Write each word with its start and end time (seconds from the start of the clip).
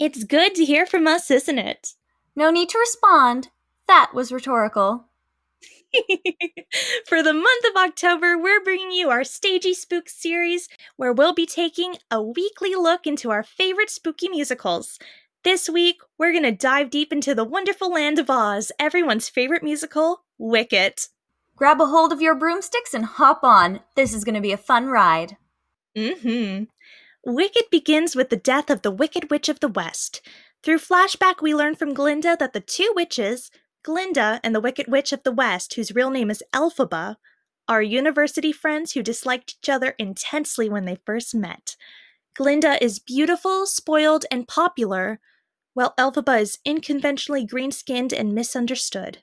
It's 0.00 0.24
good 0.24 0.54
to 0.54 0.64
hear 0.64 0.86
from 0.86 1.06
us, 1.06 1.30
isn't 1.30 1.58
it? 1.58 1.92
No 2.34 2.50
need 2.50 2.70
to 2.70 2.78
respond. 2.78 3.48
That 3.86 4.12
was 4.14 4.32
rhetorical. 4.32 5.04
For 7.06 7.22
the 7.22 7.34
month 7.34 7.64
of 7.68 7.76
October, 7.76 8.38
we're 8.38 8.64
bringing 8.64 8.92
you 8.92 9.10
our 9.10 9.24
Stagey 9.24 9.74
Spook 9.74 10.08
series, 10.08 10.70
where 10.96 11.12
we'll 11.12 11.34
be 11.34 11.44
taking 11.44 11.96
a 12.10 12.22
weekly 12.22 12.74
look 12.74 13.06
into 13.06 13.30
our 13.30 13.42
favorite 13.42 13.90
spooky 13.90 14.30
musicals. 14.30 14.98
This 15.44 15.68
week, 15.68 16.00
we're 16.16 16.32
going 16.32 16.44
to 16.44 16.52
dive 16.52 16.88
deep 16.88 17.12
into 17.12 17.34
the 17.34 17.44
wonderful 17.44 17.92
land 17.92 18.18
of 18.18 18.30
Oz, 18.30 18.72
everyone's 18.78 19.28
favorite 19.28 19.62
musical, 19.62 20.22
Wicked. 20.38 20.94
Grab 21.56 21.78
a 21.78 21.84
hold 21.84 22.10
of 22.10 22.22
your 22.22 22.34
broomsticks 22.34 22.94
and 22.94 23.04
hop 23.04 23.44
on. 23.44 23.80
This 23.96 24.14
is 24.14 24.24
going 24.24 24.34
to 24.34 24.40
be 24.40 24.52
a 24.52 24.56
fun 24.56 24.86
ride. 24.86 25.36
Mm-hmm. 25.94 26.64
Wicked 27.24 27.64
begins 27.70 28.16
with 28.16 28.30
the 28.30 28.36
death 28.36 28.70
of 28.70 28.80
the 28.80 28.90
Wicked 28.90 29.30
Witch 29.30 29.50
of 29.50 29.60
the 29.60 29.68
West. 29.68 30.22
Through 30.62 30.78
flashback, 30.78 31.42
we 31.42 31.54
learn 31.54 31.74
from 31.74 31.92
Glinda 31.92 32.34
that 32.38 32.54
the 32.54 32.60
two 32.60 32.92
witches, 32.96 33.50
Glinda 33.82 34.40
and 34.42 34.54
the 34.54 34.60
Wicked 34.60 34.88
Witch 34.88 35.12
of 35.12 35.22
the 35.22 35.32
West, 35.32 35.74
whose 35.74 35.94
real 35.94 36.10
name 36.10 36.30
is 36.30 36.42
Elphaba, 36.54 37.16
are 37.68 37.82
university 37.82 38.52
friends 38.52 38.92
who 38.92 39.02
disliked 39.02 39.56
each 39.60 39.68
other 39.68 39.94
intensely 39.98 40.68
when 40.68 40.86
they 40.86 40.98
first 41.04 41.34
met. 41.34 41.76
Glinda 42.34 42.82
is 42.82 42.98
beautiful, 42.98 43.66
spoiled, 43.66 44.24
and 44.30 44.48
popular, 44.48 45.20
while 45.74 45.94
Elphaba 45.98 46.40
is 46.40 46.58
unconventionally 46.66 47.44
green 47.44 47.70
skinned 47.70 48.14
and 48.14 48.34
misunderstood. 48.34 49.18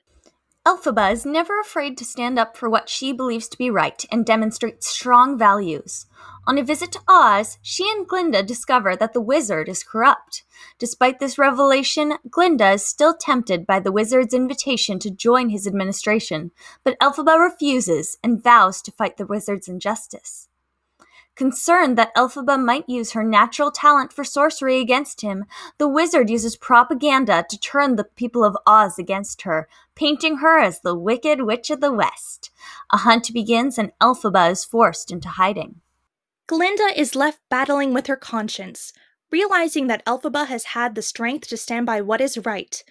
Elphaba 0.68 1.10
is 1.10 1.24
never 1.24 1.58
afraid 1.58 1.96
to 1.96 2.04
stand 2.04 2.38
up 2.38 2.54
for 2.54 2.68
what 2.68 2.90
she 2.90 3.10
believes 3.10 3.48
to 3.48 3.56
be 3.56 3.70
right 3.70 4.04
and 4.12 4.26
demonstrate 4.26 4.84
strong 4.84 5.38
values. 5.38 6.04
On 6.46 6.58
a 6.58 6.62
visit 6.62 6.92
to 6.92 7.00
Oz, 7.08 7.56
she 7.62 7.88
and 7.88 8.06
Glinda 8.06 8.42
discover 8.42 8.94
that 8.94 9.14
the 9.14 9.20
wizard 9.22 9.66
is 9.66 9.82
corrupt. 9.82 10.42
Despite 10.78 11.20
this 11.20 11.38
revelation, 11.38 12.18
Glinda 12.30 12.72
is 12.72 12.84
still 12.84 13.16
tempted 13.16 13.66
by 13.66 13.80
the 13.80 13.90
wizard's 13.90 14.34
invitation 14.34 14.98
to 14.98 15.10
join 15.10 15.48
his 15.48 15.66
administration, 15.66 16.50
but 16.84 17.00
Elphaba 17.00 17.42
refuses 17.42 18.18
and 18.22 18.44
vows 18.44 18.82
to 18.82 18.92
fight 18.92 19.16
the 19.16 19.24
wizard's 19.24 19.68
injustice. 19.68 20.47
Concerned 21.38 21.96
that 21.96 22.12
Elphaba 22.16 22.58
might 22.60 22.88
use 22.88 23.12
her 23.12 23.22
natural 23.22 23.70
talent 23.70 24.12
for 24.12 24.24
sorcery 24.24 24.80
against 24.80 25.20
him, 25.20 25.44
the 25.78 25.86
wizard 25.86 26.28
uses 26.28 26.56
propaganda 26.56 27.46
to 27.48 27.56
turn 27.56 27.94
the 27.94 28.02
people 28.02 28.42
of 28.42 28.56
Oz 28.66 28.98
against 28.98 29.42
her, 29.42 29.68
painting 29.94 30.38
her 30.38 30.58
as 30.58 30.80
the 30.80 30.96
Wicked 30.96 31.42
Witch 31.42 31.70
of 31.70 31.80
the 31.80 31.92
West. 31.92 32.50
A 32.92 32.96
hunt 32.96 33.32
begins 33.32 33.78
and 33.78 33.92
Elphaba 34.00 34.50
is 34.50 34.64
forced 34.64 35.12
into 35.12 35.28
hiding. 35.28 35.80
Glinda 36.48 36.88
is 36.96 37.14
left 37.14 37.38
battling 37.48 37.94
with 37.94 38.08
her 38.08 38.16
conscience, 38.16 38.92
realizing 39.30 39.86
that 39.86 40.04
Elphaba 40.06 40.48
has 40.48 40.64
had 40.64 40.96
the 40.96 41.02
strength 41.02 41.46
to 41.50 41.56
stand 41.56 41.86
by 41.86 42.00
what 42.00 42.20
is 42.20 42.44
right. 42.44 42.82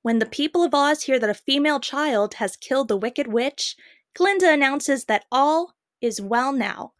When 0.00 0.20
the 0.20 0.24
people 0.24 0.62
of 0.62 0.72
Oz 0.72 1.02
hear 1.02 1.18
that 1.18 1.28
a 1.28 1.34
female 1.34 1.80
child 1.80 2.32
has 2.36 2.56
killed 2.56 2.88
the 2.88 2.96
Wicked 2.96 3.26
Witch, 3.26 3.76
Glinda 4.14 4.50
announces 4.50 5.04
that 5.04 5.26
all 5.30 5.74
is 6.00 6.18
well 6.18 6.54
now 6.54 6.94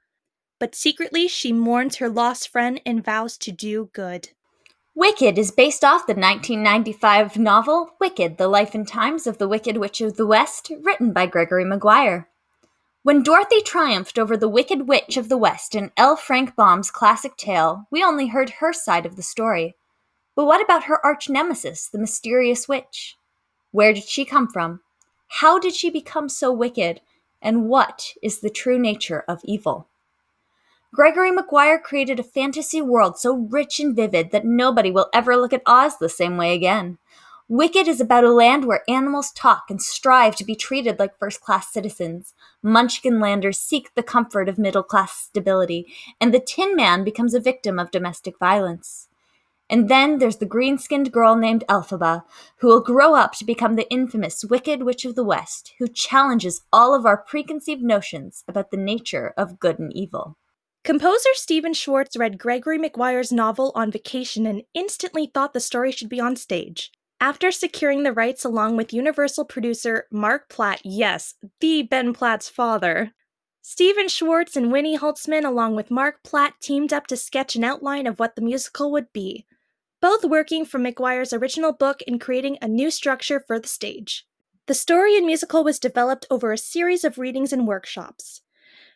but 0.61 0.77
secretly 0.77 1.27
she 1.27 1.53
mourns 1.53 1.97
her 1.97 2.09
lost 2.09 2.49
friend 2.49 2.81
and 2.87 3.05
vows 3.05 3.37
to 3.39 3.51
do 3.51 3.91
good. 3.93 4.29
Wicked 4.95 5.39
is 5.39 5.51
based 5.51 5.83
off 5.83 6.07
the 6.07 6.15
1995 6.15 7.39
novel 7.39 7.97
Wicked 7.99 8.37
The 8.37 8.47
Life 8.47 8.75
and 8.75 8.87
Times 8.87 9.27
of 9.27 9.39
the 9.39 9.49
Wicked 9.49 9.79
Witch 9.79 10.01
of 10.01 10.17
the 10.17 10.27
West, 10.27 10.71
written 10.83 11.13
by 11.13 11.27
Gregory 11.27 11.65
Maguire. 11.65 12.29
When 13.03 13.23
Dorothy 13.23 13.63
triumphed 13.63 14.19
over 14.19 14.37
the 14.37 14.49
Wicked 14.49 14.87
Witch 14.87 15.17
of 15.17 15.31
the 15.31 15.39
West 15.39 15.75
in 15.75 15.91
L. 15.97 16.17
Frank 16.17 16.55
Baum's 16.55 16.91
classic 16.91 17.37
tale, 17.37 17.87
we 17.91 18.05
only 18.05 18.27
heard 18.27 18.51
her 18.51 18.75
side 18.75 19.07
of 19.07 19.17
the 19.17 19.23
story. 19.23 19.75
But 20.37 20.45
what 20.45 20.63
about 20.63 20.85
her 20.85 21.05
arch 21.05 21.31
nemesis, 21.31 21.89
the 21.89 21.99
mysterious 21.99 22.69
witch? 22.69 23.17
Where 23.71 23.95
did 23.95 24.05
she 24.05 24.27
come 24.27 24.49
from? 24.49 24.81
How 25.29 25.59
did 25.59 25.75
she 25.75 25.89
become 25.89 26.29
so 26.29 26.53
wicked? 26.53 27.01
And 27.41 27.69
what 27.71 28.13
is 28.23 28.41
the 28.41 28.51
true 28.51 28.79
nature 28.79 29.25
of 29.27 29.41
evil? 29.45 29.89
Gregory 30.93 31.31
Maguire 31.31 31.79
created 31.79 32.19
a 32.19 32.25
fantasy 32.25 32.83
world 32.83 33.17
so 33.17 33.35
rich 33.37 33.79
and 33.79 33.95
vivid 33.95 34.33
that 34.33 34.45
nobody 34.45 34.91
will 34.91 35.09
ever 35.15 35.37
look 35.37 35.53
at 35.53 35.63
Oz 35.65 35.97
the 35.99 36.09
same 36.09 36.37
way 36.37 36.53
again. 36.53 36.99
Wicked 37.49 37.87
is 37.87 38.01
about 38.01 38.25
a 38.25 38.33
land 38.33 38.65
where 38.65 38.83
animals 38.89 39.31
talk 39.31 39.65
and 39.71 39.81
strive 39.81 40.35
to 40.37 40.45
be 40.45 40.57
treated 40.57 40.99
like 40.99 41.17
first 41.17 41.41
class 41.41 41.73
citizens. 41.73 42.35
Munchkinlanders 42.65 43.55
seek 43.57 43.95
the 43.95 44.03
comfort 44.03 44.49
of 44.49 44.59
middle 44.59 44.83
class 44.83 45.13
stability, 45.13 45.87
and 46.21 46.35
the 46.35 46.41
Tin 46.41 46.75
Man 46.75 47.05
becomes 47.05 47.35
a 47.35 47.41
victim 47.41 47.79
of 47.79 47.93
domestic 47.93 48.37
violence. 48.41 49.09
And 49.69 49.89
then 49.89 50.19
there's 50.19 50.39
the 50.39 50.47
green 50.47 50.77
skinned 50.77 51.13
girl 51.13 51.37
named 51.37 51.63
Elphaba, 51.69 52.25
who 52.57 52.67
will 52.67 52.81
grow 52.81 53.15
up 53.15 53.35
to 53.35 53.45
become 53.45 53.77
the 53.77 53.89
infamous 53.91 54.45
Wicked 54.45 54.83
Witch 54.83 55.05
of 55.05 55.15
the 55.15 55.23
West, 55.23 55.73
who 55.79 55.87
challenges 55.87 56.63
all 56.73 56.97
of 56.97 57.07
our 57.07 57.17
preconceived 57.17 57.83
notions 57.83 58.43
about 58.49 58.73
the 58.73 58.77
nature 58.77 59.33
of 59.37 59.61
good 59.61 59.79
and 59.79 59.93
evil. 59.93 60.37
Composer 60.83 61.29
Stephen 61.35 61.75
Schwartz 61.75 62.17
read 62.17 62.39
Gregory 62.39 62.79
Maguire's 62.79 63.31
novel 63.31 63.71
on 63.75 63.91
vacation 63.91 64.47
and 64.47 64.63
instantly 64.73 65.27
thought 65.27 65.53
the 65.53 65.61
story 65.61 65.93
should 65.93 66.09
be 66.09 66.21
on 66.21 66.37
stage. 66.37 66.91
After 67.21 67.53
securing 67.53 68.03
the 68.03 68.15
rights 68.15 68.47
along 68.47 68.79
with 68.79 68.95
Universal 68.95 69.45
producer 69.45 70.07
Mark 70.11 70.49
Platt, 70.49 70.81
yes, 70.83 71.35
the 71.61 71.83
Ben 71.83 72.15
Platt's 72.15 72.49
father, 72.49 73.13
Stephen 73.61 74.09
Schwartz 74.09 74.57
and 74.57 74.73
Winnie 74.73 74.97
Holzman, 74.97 75.45
along 75.45 75.77
with 75.77 75.91
Mark 75.91 76.23
Platt, 76.25 76.55
teamed 76.63 76.95
up 76.95 77.07
to 77.09 77.17
sketch 77.17 77.57
an 77.57 77.65
outline 77.65 78.07
of 78.07 78.19
what 78.19 78.35
the 78.35 78.43
musical 78.43 78.91
would 78.91 79.13
be, 79.13 79.45
both 80.01 80.25
working 80.25 80.65
from 80.65 80.83
Maguire's 80.83 81.35
original 81.35 81.75
book 81.75 82.01
and 82.07 82.23
creating 82.23 82.57
a 82.63 82.69
new 82.69 82.91
structure 82.91 83.39
for 83.39 83.61
the 83.61 83.69
stage. 83.69 84.27
The 84.67 84.73
story 84.73 85.15
and 85.15 85.27
musical 85.27 85.63
was 85.63 85.79
developed 85.79 86.27
over 86.31 86.53
a 86.53 86.59
series 86.59 87.05
of 87.05 87.19
readings 87.19 87.53
and 87.53 87.67
workshops. 87.67 88.41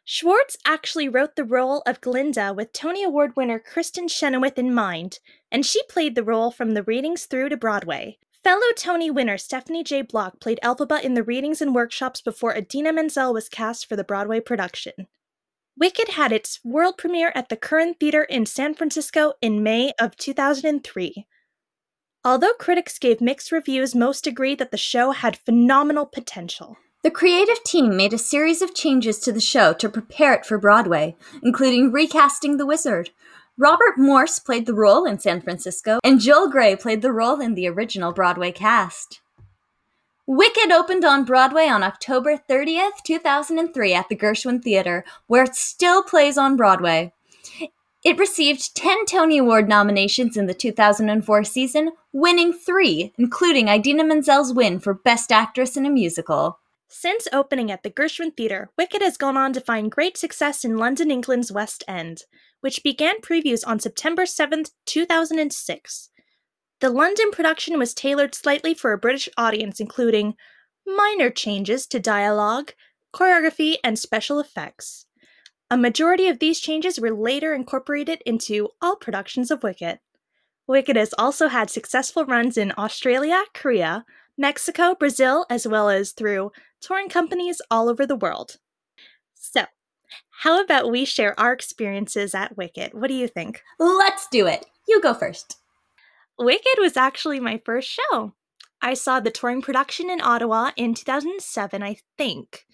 Schwartz 0.07 0.59
actually 0.67 1.09
wrote 1.09 1.35
the 1.35 1.45
role 1.45 1.83
of 1.87 2.03
Glinda 2.03 2.53
with 2.53 2.75
Tony 2.75 3.03
Award 3.03 3.37
winner 3.37 3.59
Kristin 3.59 4.09
Chenoweth 4.09 4.59
in 4.59 4.75
mind, 4.75 5.19
and 5.51 5.65
she 5.65 5.83
played 5.85 6.15
the 6.15 6.23
role 6.23 6.51
from 6.51 6.73
the 6.75 6.83
readings 6.83 7.25
through 7.25 7.49
to 7.49 7.57
Broadway. 7.57 8.19
Fellow 8.43 8.67
Tony 8.77 9.11
winner 9.11 9.39
Stephanie 9.39 9.83
J. 9.83 10.03
Block 10.03 10.41
played 10.41 10.61
Elphaba 10.63 11.03
in 11.03 11.15
the 11.15 11.23
readings 11.23 11.63
and 11.63 11.75
workshops 11.75 12.21
before 12.21 12.55
Idina 12.55 12.93
Menzel 12.93 13.33
was 13.33 13.49
cast 13.49 13.87
for 13.87 13.97
the 13.97 14.05
Broadway 14.05 14.41
production. 14.41 15.07
Wicked 15.79 16.09
had 16.09 16.33
its 16.33 16.61
world 16.63 16.99
premiere 16.99 17.33
at 17.35 17.49
the 17.49 17.57
Curran 17.57 17.95
Theater 17.95 18.25
in 18.25 18.45
San 18.45 18.75
Francisco 18.75 19.33
in 19.41 19.63
May 19.63 19.95
of 19.99 20.17
2003. 20.17 21.27
Although 22.23 22.53
critics 22.55 22.99
gave 22.99 23.23
mixed 23.23 23.51
reviews, 23.51 23.95
most 23.95 24.27
agreed 24.27 24.59
that 24.59 24.71
the 24.71 24.77
show 24.77 25.13
had 25.13 25.39
phenomenal 25.39 26.05
potential. 26.05 26.77
The 27.05 27.11
creative 27.11 27.63
team 27.65 27.99
made 27.99 28.15
a 28.15 28.19
series 28.19 28.63
of 28.63 28.75
changes 28.75 29.19
to 29.21 29.31
the 29.31 29.39
show 29.39 29.75
to 29.75 29.91
prepare 29.91 30.33
it 30.33 30.47
for 30.47 30.57
Broadway, 30.57 31.17
including 31.43 31.93
recasting 31.93 32.57
the 32.57 32.65
wizard. 32.65 33.11
Robert 33.59 33.99
Morse 33.99 34.39
played 34.39 34.65
the 34.65 34.73
role 34.73 35.05
in 35.05 35.19
San 35.19 35.43
Francisco, 35.43 35.99
and 36.03 36.19
Joel 36.19 36.49
Grey 36.49 36.75
played 36.75 37.03
the 37.03 37.13
role 37.13 37.43
in 37.43 37.57
the 37.57 37.69
original 37.69 38.15
Broadway 38.15 38.53
cast. 38.53 39.21
Wicked 40.27 40.73
opened 40.73 41.05
on 41.05 41.27
Broadway 41.27 41.67
on 41.67 41.83
October 41.83 42.41
30th, 42.49 43.03
2003 43.05 43.93
at 43.93 44.09
the 44.09 44.17
Gershwin 44.17 44.65
Theater, 44.65 45.05
where 45.27 45.45
it 45.45 45.55
still 45.55 46.03
plays 46.03 46.39
on 46.39 46.57
Broadway. 46.57 47.13
It 48.03 48.19
received 48.19 48.75
10 48.75 49.05
Tony 49.05 49.37
Award 49.37 49.69
nominations 49.69 50.39
in 50.39 50.47
the 50.47 50.55
2004 50.55 51.45
season, 51.45 51.93
winning 52.15 52.55
three, 52.55 53.13
including 53.19 53.69
Idina 53.69 54.05
Menzel's 54.05 54.55
win 54.55 54.81
for 54.81 54.95
Best 54.95 55.31
Actress 55.31 55.77
in 55.77 55.85
a 55.85 55.91
Musical. 55.91 56.61
Since 56.97 57.27
opening 57.33 57.73
at 57.73 57.83
the 57.83 57.91
Gershwin 57.91 58.37
Theatre, 58.37 58.71
Wicked 58.79 59.03
has 59.03 59.17
gone 59.17 59.37
on 59.37 59.53
to 59.55 59.61
find 59.61 59.91
great 59.91 60.17
success 60.17 60.65
in 60.65 60.79
London, 60.79 61.11
England's 61.11 61.51
West 61.51 61.83
End, 61.89 62.23
which 62.61 62.85
began 62.85 63.21
previews 63.21 63.67
on 63.67 63.81
September 63.81 64.25
7, 64.25 64.67
2006. 64.87 66.11
The 66.81 66.91
London 66.91 67.33
production 67.33 67.81
was 67.81 67.95
tailored 67.95 68.33
slightly 68.33 68.75
for 68.75 68.93
a 68.93 68.99
British 68.99 69.29
audience, 69.37 69.81
including 69.81 70.37
minor 70.87 71.31
changes 71.31 71.89
to 71.89 71.99
dialogue, 71.99 72.71
choreography, 73.13 73.75
and 73.83 73.99
special 73.99 74.39
effects. 74.39 75.07
A 75.73 75.77
majority 75.77 76.29
of 76.29 76.39
these 76.39 76.61
changes 76.61 77.01
were 77.01 77.11
later 77.11 77.53
incorporated 77.53 78.23
into 78.25 78.69
all 78.81 78.95
productions 78.95 79.51
of 79.51 79.65
Wicked. 79.65 79.99
Wicked 80.69 80.95
has 80.95 81.13
also 81.19 81.49
had 81.49 81.71
successful 81.71 82.25
runs 82.25 82.57
in 82.57 82.73
Australia, 82.79 83.43
Korea, 83.53 84.05
Mexico, 84.37 84.95
Brazil, 84.95 85.47
as 85.49 85.67
well 85.67 85.89
as 85.89 86.13
through 86.13 86.51
touring 86.81 87.09
companies 87.09 87.61
all 87.71 87.89
over 87.89 88.07
the 88.07 88.17
world. 88.17 88.57
So, 89.35 89.65
how 90.43 90.63
about 90.63 90.91
we 90.91 91.05
share 91.05 91.39
our 91.39 91.53
experiences 91.53 92.35
at 92.35 92.57
Wicked? 92.57 92.95
What 92.95 93.09
do 93.09 93.15
you 93.15 93.29
think? 93.29 93.63
Let's 93.79 94.27
do 94.29 94.47
it. 94.47 94.67
You 94.89 95.01
go 95.01 95.15
first. 95.15 95.59
Wicked 96.39 96.79
was 96.79 96.97
actually 96.97 97.41
my 97.41 97.61
first 97.65 97.89
show. 97.89 98.33
I 98.83 98.95
saw 98.95 99.21
the 99.21 99.31
touring 99.31 99.63
production 99.63 100.11
in 100.11 100.21
Ottawa 100.21 100.73
in 100.77 100.95
2007, 100.95 101.83
I 101.83 101.97
think. 102.19 102.67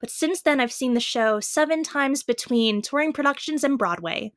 But 0.00 0.10
since 0.10 0.42
then, 0.42 0.60
I've 0.60 0.72
seen 0.72 0.94
the 0.94 1.00
show 1.00 1.40
seven 1.40 1.82
times 1.82 2.22
between 2.22 2.82
touring 2.82 3.12
productions 3.12 3.62
and 3.62 3.78
Broadway. 3.78 4.32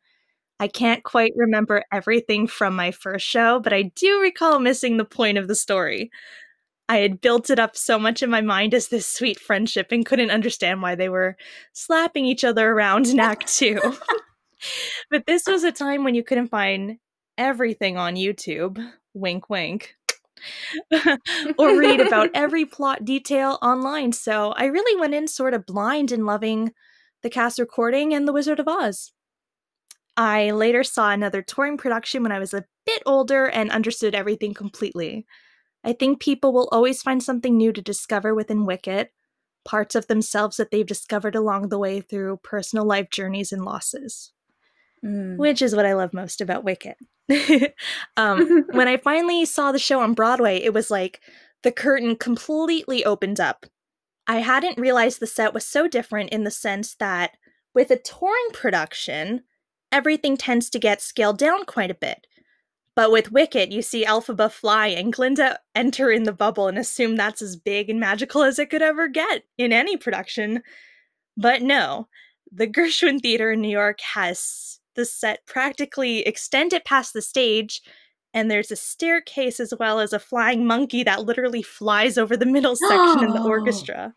I 0.59 0.67
can't 0.67 1.03
quite 1.03 1.31
remember 1.35 1.83
everything 1.91 2.45
from 2.47 2.75
my 2.75 2.91
first 2.91 3.25
show, 3.25 3.59
but 3.59 3.73
I 3.73 3.83
do 3.95 4.19
recall 4.21 4.59
missing 4.59 4.97
the 4.97 5.05
point 5.05 5.37
of 5.37 5.47
the 5.47 5.55
story. 5.55 6.11
I 6.89 6.97
had 6.97 7.21
built 7.21 7.51
it 7.51 7.59
up 7.59 7.77
so 7.77 7.99
much 7.99 8.23
in 8.23 8.31
my 8.31 8.41
mind 8.41 8.73
as 8.73 8.87
this 8.87 9.05
sweet 9.05 9.39
friendship 9.39 9.91
and 9.91 10.03
couldn't 10.03 10.31
understand 10.31 10.81
why 10.81 10.95
they 10.95 11.07
were 11.07 11.37
slapping 11.71 12.25
each 12.25 12.43
other 12.43 12.71
around 12.71 13.05
in 13.07 13.19
Act 13.19 13.47
Two. 13.47 13.79
but 15.11 15.27
this 15.27 15.45
was 15.45 15.63
a 15.63 15.71
time 15.71 16.03
when 16.03 16.15
you 16.15 16.23
couldn't 16.23 16.47
find 16.47 16.97
everything 17.37 17.95
on 17.97 18.15
YouTube. 18.15 18.83
Wink, 19.13 19.51
wink. 19.51 19.95
or 21.57 21.77
read 21.77 22.01
about 22.01 22.29
every 22.33 22.65
plot 22.65 23.05
detail 23.05 23.59
online. 23.61 24.11
So 24.11 24.53
I 24.53 24.65
really 24.65 24.99
went 24.99 25.13
in 25.13 25.27
sort 25.27 25.53
of 25.53 25.67
blind 25.67 26.11
and 26.11 26.25
loving 26.25 26.73
the 27.21 27.29
cast 27.29 27.59
recording 27.59 28.15
and 28.15 28.27
The 28.27 28.33
Wizard 28.33 28.59
of 28.59 28.67
Oz. 28.67 29.11
I 30.17 30.51
later 30.51 30.83
saw 30.83 31.11
another 31.11 31.43
touring 31.43 31.77
production 31.77 32.23
when 32.23 32.31
I 32.31 32.39
was 32.39 32.53
a 32.53 32.65
bit 32.85 33.03
older 33.05 33.45
and 33.45 33.69
understood 33.69 34.15
everything 34.15 34.53
completely. 34.55 35.27
I 35.83 35.93
think 35.93 36.19
people 36.19 36.51
will 36.53 36.69
always 36.71 37.01
find 37.01 37.23
something 37.23 37.55
new 37.55 37.71
to 37.73 37.81
discover 37.81 38.35
within 38.35 38.65
Wicked, 38.65 39.09
parts 39.65 39.95
of 39.95 40.07
themselves 40.07 40.57
that 40.57 40.71
they've 40.71 40.85
discovered 40.85 41.35
along 41.35 41.69
the 41.69 41.79
way 41.79 42.01
through 42.01 42.39
personal 42.43 42.85
life 42.85 43.09
journeys 43.09 43.51
and 43.51 43.63
losses, 43.63 44.31
Mm. 45.03 45.37
which 45.37 45.61
is 45.61 45.73
what 45.75 45.85
I 45.85 45.93
love 45.93 46.13
most 46.13 46.41
about 46.41 46.65
Wicked. 46.65 46.95
um, 48.17 48.65
when 48.71 48.87
I 48.87 48.97
finally 48.97 49.45
saw 49.45 49.71
the 49.71 49.79
show 49.79 50.01
on 50.01 50.13
Broadway, 50.13 50.57
it 50.57 50.73
was 50.73 50.91
like 50.91 51.21
the 51.63 51.71
curtain 51.71 52.15
completely 52.15 53.05
opened 53.05 53.39
up. 53.39 53.65
I 54.27 54.39
hadn't 54.39 54.77
realized 54.77 55.19
the 55.19 55.27
set 55.27 55.53
was 55.53 55.65
so 55.65 55.87
different 55.87 56.31
in 56.31 56.43
the 56.43 56.51
sense 56.51 56.95
that 56.95 57.37
with 57.73 57.91
a 57.91 57.97
touring 57.97 58.49
production, 58.51 59.43
everything 59.91 60.35
tends 60.37 60.69
to 60.71 60.79
get 60.79 61.01
scaled 61.01 61.37
down 61.37 61.65
quite 61.65 61.91
a 61.91 61.95
bit. 61.95 62.27
But 62.99 63.11
with 63.13 63.31
Wicked, 63.31 63.71
you 63.71 63.81
see 63.81 64.03
Elphaba 64.03 64.51
fly 64.51 64.87
and 64.87 65.13
Glinda 65.13 65.59
enter 65.73 66.11
in 66.11 66.23
the 66.23 66.33
bubble 66.33 66.67
and 66.67 66.77
assume 66.77 67.15
that's 67.15 67.41
as 67.41 67.55
big 67.55 67.89
and 67.89 67.97
magical 67.97 68.43
as 68.43 68.59
it 68.59 68.69
could 68.69 68.81
ever 68.81 69.07
get 69.07 69.43
in 69.57 69.71
any 69.71 69.95
production. 69.95 70.63
But 71.37 71.61
no, 71.61 72.09
the 72.51 72.67
Gershwin 72.67 73.21
Theater 73.21 73.53
in 73.53 73.61
New 73.61 73.69
York 73.69 74.01
has 74.01 74.81
the 74.95 75.05
set 75.05 75.45
practically 75.45 76.27
extended 76.27 76.83
past 76.83 77.13
the 77.13 77.21
stage, 77.21 77.81
and 78.33 78.51
there's 78.51 78.69
a 78.69 78.75
staircase 78.75 79.61
as 79.61 79.73
well 79.79 80.01
as 80.01 80.11
a 80.11 80.19
flying 80.19 80.67
monkey 80.67 81.01
that 81.03 81.23
literally 81.23 81.61
flies 81.61 82.17
over 82.17 82.35
the 82.35 82.45
middle 82.45 82.75
section 82.89 83.23
in 83.23 83.31
the 83.31 83.41
orchestra. 83.41 84.13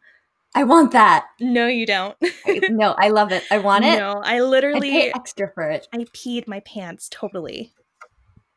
I 0.57 0.65
want 0.65 0.91
that. 0.91 1.27
No, 1.41 1.69
you 1.69 1.87
don't. 1.87 2.17
I- 2.45 2.67
no, 2.69 2.97
I 2.99 3.11
love 3.11 3.31
it. 3.31 3.45
I 3.49 3.59
want 3.59 3.85
it. 3.85 3.97
No, 4.01 4.21
I 4.25 4.41
literally 4.41 4.91
pay 4.91 5.13
extra 5.15 5.53
for 5.55 5.71
it. 5.71 5.87
I 5.95 5.99
peed 5.99 6.49
my 6.49 6.59
pants 6.59 7.09
totally. 7.09 7.75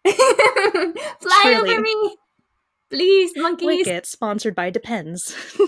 Fly 1.20 1.42
Truly. 1.42 1.72
over 1.72 1.82
me, 1.82 2.18
please, 2.90 3.32
monkeys. 3.36 3.66
Wicked, 3.66 4.06
sponsored 4.06 4.56
by 4.56 4.70
Depends. 4.70 5.36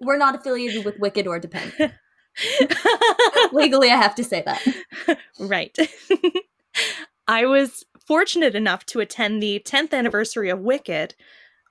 We're 0.00 0.16
not 0.18 0.36
affiliated 0.36 0.84
with 0.84 0.98
Wicked 0.98 1.26
or 1.26 1.38
Depend. 1.40 1.72
Legally, 3.52 3.90
I 3.90 3.96
have 3.96 4.14
to 4.14 4.22
say 4.24 4.42
that. 4.46 5.18
right. 5.40 5.76
I 7.26 7.46
was 7.46 7.84
fortunate 8.06 8.54
enough 8.54 8.86
to 8.86 9.00
attend 9.00 9.42
the 9.42 9.60
10th 9.66 9.92
anniversary 9.92 10.48
of 10.48 10.60
Wicked, 10.60 11.16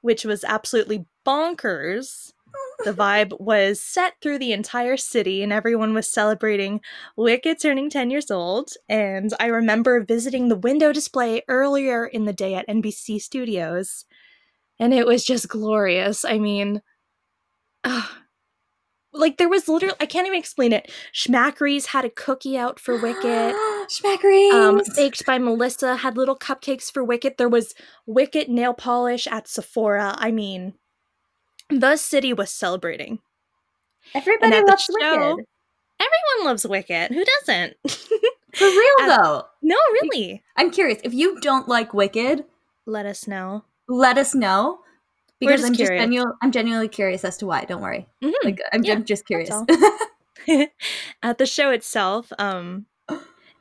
which 0.01 0.25
was 0.25 0.43
absolutely 0.43 1.05
bonkers. 1.25 2.33
The 2.85 2.93
vibe 2.93 3.39
was 3.39 3.81
set 3.81 4.13
through 4.21 4.39
the 4.39 4.53
entire 4.53 4.97
city, 4.97 5.41
and 5.41 5.51
everyone 5.51 5.93
was 5.93 6.11
celebrating 6.11 6.81
Wicked 7.15 7.59
turning 7.61 7.89
10 7.89 8.09
years 8.09 8.29
old. 8.29 8.71
And 8.87 9.33
I 9.39 9.47
remember 9.47 10.03
visiting 10.03 10.47
the 10.47 10.55
window 10.55 10.93
display 10.93 11.41
earlier 11.47 12.05
in 12.05 12.25
the 12.25 12.33
day 12.33 12.55
at 12.55 12.67
NBC 12.67 13.21
Studios, 13.21 14.05
and 14.79 14.93
it 14.93 15.07
was 15.07 15.23
just 15.25 15.49
glorious. 15.49 16.23
I 16.23 16.37
mean, 16.39 16.81
like 19.13 19.37
there 19.37 19.49
was 19.49 19.67
literally, 19.67 19.95
I 19.99 20.05
can't 20.05 20.27
even 20.27 20.39
explain 20.39 20.73
it. 20.73 20.91
Schmackary's 21.13 21.87
had 21.87 22.05
a 22.05 22.09
cookie 22.09 22.57
out 22.57 22.79
for 22.79 22.95
Wicked. 22.95 23.55
Schmackary's. 23.89 24.53
Um, 24.53 24.81
Baked 24.95 25.25
by 25.25 25.37
Melissa 25.37 25.97
had 25.97 26.17
little 26.17 26.37
cupcakes 26.37 26.91
for 26.91 27.03
Wicked. 27.03 27.35
There 27.37 27.49
was 27.49 27.73
Wicked 28.05 28.49
nail 28.49 28.73
polish 28.73 29.27
at 29.27 29.47
Sephora. 29.47 30.15
I 30.17 30.31
mean, 30.31 30.73
the 31.69 31.95
city 31.97 32.33
was 32.33 32.49
celebrating. 32.51 33.19
Everybody 34.13 34.61
loves 34.63 34.83
show- 34.83 34.93
Wicked. 34.93 35.45
Everyone 35.99 36.45
loves 36.45 36.65
Wicked. 36.67 37.11
Who 37.11 37.23
doesn't? 37.25 37.75
For 38.53 38.65
real, 38.65 38.93
at- 39.01 39.17
though. 39.23 39.45
no, 39.61 39.75
really. 40.01 40.43
I'm 40.55 40.71
curious. 40.71 40.99
If 41.03 41.13
you 41.13 41.39
don't 41.41 41.67
like 41.67 41.93
Wicked, 41.93 42.45
Let 42.85 43.05
us 43.05 43.27
know. 43.27 43.63
let 43.89 44.17
us 44.17 44.33
know. 44.35 44.79
Because 45.39 45.61
just 45.61 45.71
I'm 45.71 45.75
just 45.75 45.91
genu- 45.91 46.33
I'm 46.41 46.51
genuinely 46.51 46.87
curious 46.87 47.23
as 47.23 47.37
to 47.37 47.45
why. 47.45 47.65
Don't 47.65 47.81
worry. 47.81 48.07
Mhm. 48.23 48.33
Like 48.43 48.59
I'm, 48.73 48.83
Yeah, 48.83 48.93
I'm 48.93 49.03
just 49.05 49.25
curious. 49.27 49.51
at 51.23 51.37
the 51.37 51.45
show 51.45 51.69
itself, 51.71 52.31
um, 52.39 52.85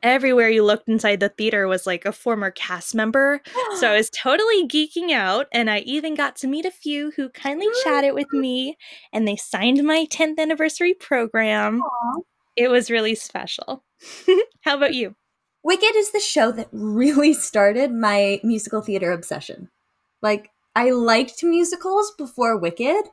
everywhere 0.03 0.49
you 0.49 0.63
looked 0.63 0.87
inside 0.87 1.19
the 1.19 1.29
theater 1.29 1.67
was 1.67 1.87
like 1.87 2.05
a 2.05 2.11
former 2.11 2.51
cast 2.51 2.95
member. 2.95 3.41
So 3.79 3.91
I 3.91 3.95
was 3.97 4.09
totally 4.09 4.67
geeking 4.67 5.11
out, 5.11 5.47
and 5.51 5.69
I 5.69 5.79
even 5.79 6.15
got 6.15 6.35
to 6.37 6.47
meet 6.47 6.65
a 6.65 6.71
few 6.71 7.11
who 7.15 7.29
kindly 7.29 7.67
chatted 7.83 8.13
with 8.13 8.31
me, 8.31 8.77
and 9.11 9.27
they 9.27 9.35
signed 9.35 9.83
my 9.83 10.05
10th 10.09 10.39
anniversary 10.39 10.93
program. 10.93 11.81
Aw. 11.81 12.21
It 12.55 12.69
was 12.69 12.89
really 12.89 13.15
special. 13.15 13.83
How 14.61 14.77
about 14.77 14.93
you? 14.93 15.15
Wicked 15.63 15.95
is 15.95 16.11
the 16.11 16.19
show 16.19 16.51
that 16.51 16.69
really 16.71 17.33
started 17.33 17.91
my 17.91 18.39
musical 18.43 18.81
theater 18.81 19.11
obsession. 19.11 19.69
Like 20.21 20.49
I 20.75 20.91
liked 20.91 21.43
musicals 21.43 22.13
before 22.17 22.57
Wicked, 22.57 23.05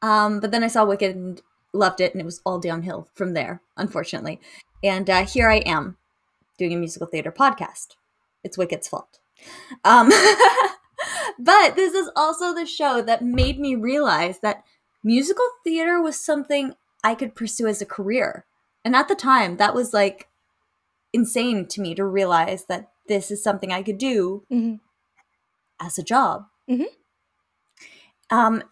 um, 0.00 0.40
but 0.40 0.50
then 0.50 0.62
I 0.62 0.68
saw 0.68 0.84
Wicked 0.84 1.14
and 1.16 1.42
loved 1.72 2.00
it, 2.00 2.12
and 2.12 2.20
it 2.20 2.24
was 2.24 2.40
all 2.44 2.58
downhill 2.58 3.08
from 3.14 3.34
there, 3.34 3.60
unfortunately. 3.76 4.40
And 4.82 5.10
uh, 5.10 5.26
here 5.26 5.50
I 5.50 5.56
am 5.58 5.96
doing 6.58 6.74
a 6.74 6.76
musical 6.76 7.06
theater 7.06 7.32
podcast. 7.32 7.96
It's 8.44 8.58
Wicked's 8.58 8.88
fault. 8.88 9.20
Um, 9.84 10.08
but 11.38 11.76
this 11.76 11.94
is 11.94 12.10
also 12.16 12.52
the 12.52 12.66
show 12.66 13.00
that 13.02 13.22
made 13.24 13.58
me 13.58 13.74
realize 13.74 14.40
that 14.40 14.64
musical 15.02 15.46
theater 15.64 16.02
was 16.02 16.18
something 16.20 16.74
I 17.02 17.14
could 17.14 17.34
pursue 17.34 17.66
as 17.68 17.80
a 17.80 17.86
career. 17.86 18.44
And 18.84 18.94
at 18.94 19.08
the 19.08 19.14
time, 19.14 19.56
that 19.56 19.74
was 19.74 19.94
like 19.94 20.28
insane 21.12 21.66
to 21.68 21.80
me 21.80 21.94
to 21.94 22.04
realize 22.04 22.64
that 22.66 22.90
this 23.06 23.30
is 23.30 23.42
something 23.42 23.72
I 23.72 23.82
could 23.82 23.98
do 23.98 24.44
Mhm. 24.50 24.80
as 25.80 25.98
a 25.98 26.02
job. 26.02 26.46
Mhm. 26.68 26.86
Um, 28.30 28.62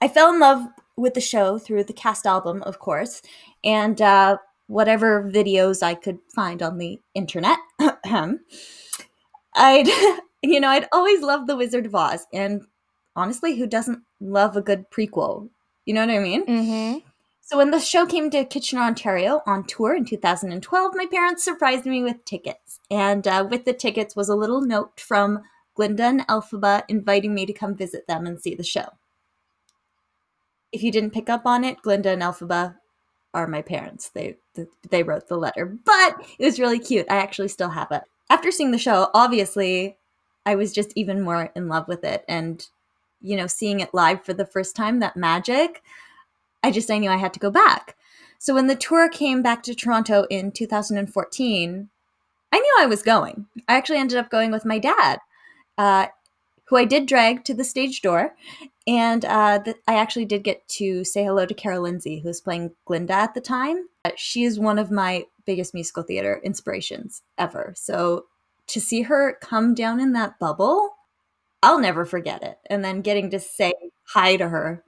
I 0.00 0.08
fell 0.08 0.32
in 0.32 0.40
love 0.40 0.66
with 0.96 1.14
the 1.14 1.20
show 1.20 1.58
through 1.58 1.84
the 1.84 1.92
cast 1.92 2.26
album, 2.26 2.62
of 2.62 2.78
course, 2.78 3.22
and 3.64 4.00
uh, 4.02 4.36
whatever 4.66 5.22
videos 5.22 5.82
I 5.82 5.94
could 5.94 6.18
find 6.34 6.62
on 6.62 6.78
the 6.78 7.00
internet. 7.14 7.58
I'd, 9.54 9.88
you 10.42 10.60
know, 10.60 10.68
I'd 10.68 10.88
always 10.92 11.22
loved 11.22 11.46
The 11.46 11.56
Wizard 11.56 11.86
of 11.86 11.94
Oz, 11.94 12.26
and 12.32 12.66
honestly, 13.14 13.56
who 13.56 13.66
doesn't 13.66 14.02
love 14.20 14.56
a 14.56 14.62
good 14.62 14.90
prequel? 14.90 15.48
You 15.84 15.94
know 15.94 16.00
what 16.00 16.10
I 16.10 16.18
mean? 16.18 16.46
Mm-hmm. 16.46 16.98
So 17.40 17.56
when 17.56 17.70
the 17.70 17.78
show 17.78 18.06
came 18.06 18.28
to 18.30 18.44
Kitchener, 18.44 18.82
Ontario 18.82 19.40
on 19.46 19.64
tour 19.64 19.94
in 19.94 20.04
2012, 20.04 20.92
my 20.96 21.06
parents 21.06 21.44
surprised 21.44 21.86
me 21.86 22.02
with 22.02 22.24
tickets. 22.24 22.80
And 22.90 23.26
uh, 23.28 23.46
with 23.48 23.64
the 23.64 23.72
tickets 23.72 24.16
was 24.16 24.28
a 24.28 24.34
little 24.34 24.62
note 24.62 24.98
from 24.98 25.42
Glinda 25.76 26.06
and 26.06 26.26
Elphaba 26.26 26.82
inviting 26.88 27.34
me 27.34 27.46
to 27.46 27.52
come 27.52 27.76
visit 27.76 28.08
them 28.08 28.26
and 28.26 28.40
see 28.40 28.56
the 28.56 28.64
show. 28.64 28.88
If 30.72 30.82
you 30.82 30.90
didn't 30.90 31.12
pick 31.12 31.30
up 31.30 31.46
on 31.46 31.62
it, 31.62 31.82
Glinda 31.82 32.10
and 32.10 32.22
Elphaba 32.22 32.78
are 33.36 33.46
my 33.46 33.62
parents. 33.62 34.08
They 34.08 34.36
they 34.90 35.04
wrote 35.04 35.28
the 35.28 35.36
letter, 35.36 35.66
but 35.66 36.16
it 36.38 36.44
was 36.44 36.58
really 36.58 36.80
cute. 36.80 37.06
I 37.08 37.16
actually 37.16 37.48
still 37.48 37.70
have 37.70 37.92
it. 37.92 38.02
After 38.28 38.50
seeing 38.50 38.72
the 38.72 38.78
show, 38.78 39.10
obviously, 39.14 39.96
I 40.44 40.56
was 40.56 40.72
just 40.72 40.92
even 40.96 41.22
more 41.22 41.52
in 41.54 41.68
love 41.68 41.86
with 41.86 42.02
it 42.02 42.24
and 42.26 42.66
you 43.20 43.36
know, 43.36 43.46
seeing 43.46 43.80
it 43.80 43.94
live 43.94 44.24
for 44.24 44.34
the 44.34 44.46
first 44.46 44.76
time, 44.76 45.00
that 45.00 45.16
magic, 45.16 45.82
I 46.62 46.70
just 46.70 46.90
I 46.90 46.98
knew 46.98 47.10
I 47.10 47.16
had 47.16 47.34
to 47.34 47.40
go 47.40 47.50
back. 47.50 47.96
So 48.38 48.54
when 48.54 48.66
the 48.66 48.76
tour 48.76 49.08
came 49.08 49.42
back 49.42 49.62
to 49.64 49.74
Toronto 49.74 50.26
in 50.30 50.52
2014, 50.52 51.88
I 52.52 52.58
knew 52.58 52.76
I 52.78 52.86
was 52.86 53.02
going. 53.02 53.46
I 53.66 53.76
actually 53.76 53.98
ended 53.98 54.18
up 54.18 54.30
going 54.30 54.50
with 54.50 54.64
my 54.64 54.78
dad, 54.78 55.20
uh, 55.78 56.06
who 56.68 56.76
I 56.76 56.84
did 56.84 57.06
drag 57.06 57.44
to 57.44 57.54
the 57.54 57.64
stage 57.64 58.02
door, 58.02 58.34
and 58.86 59.24
uh, 59.24 59.60
I 59.88 59.94
actually 59.96 60.24
did 60.26 60.44
get 60.44 60.66
to 60.68 61.04
say 61.04 61.24
hello 61.24 61.46
to 61.46 61.54
Kara 61.54 61.80
Lindsay, 61.80 62.20
who 62.20 62.28
was 62.28 62.40
playing 62.40 62.72
Glinda 62.84 63.14
at 63.14 63.34
the 63.34 63.40
time. 63.40 63.88
Uh, 64.04 64.10
She 64.16 64.44
is 64.44 64.58
one 64.58 64.78
of 64.78 64.90
my 64.90 65.24
biggest 65.44 65.74
musical 65.74 66.02
theater 66.02 66.40
inspirations 66.44 67.22
ever. 67.38 67.72
So 67.76 68.26
to 68.68 68.80
see 68.80 69.02
her 69.02 69.38
come 69.40 69.74
down 69.74 70.00
in 70.00 70.12
that 70.12 70.38
bubble, 70.38 70.90
I'll 71.62 71.80
never 71.80 72.04
forget 72.04 72.42
it. 72.42 72.58
And 72.70 72.84
then 72.84 73.02
getting 73.02 73.30
to 73.30 73.40
say 73.40 73.72
hi 74.08 74.36
to 74.36 74.48
her 74.48 74.84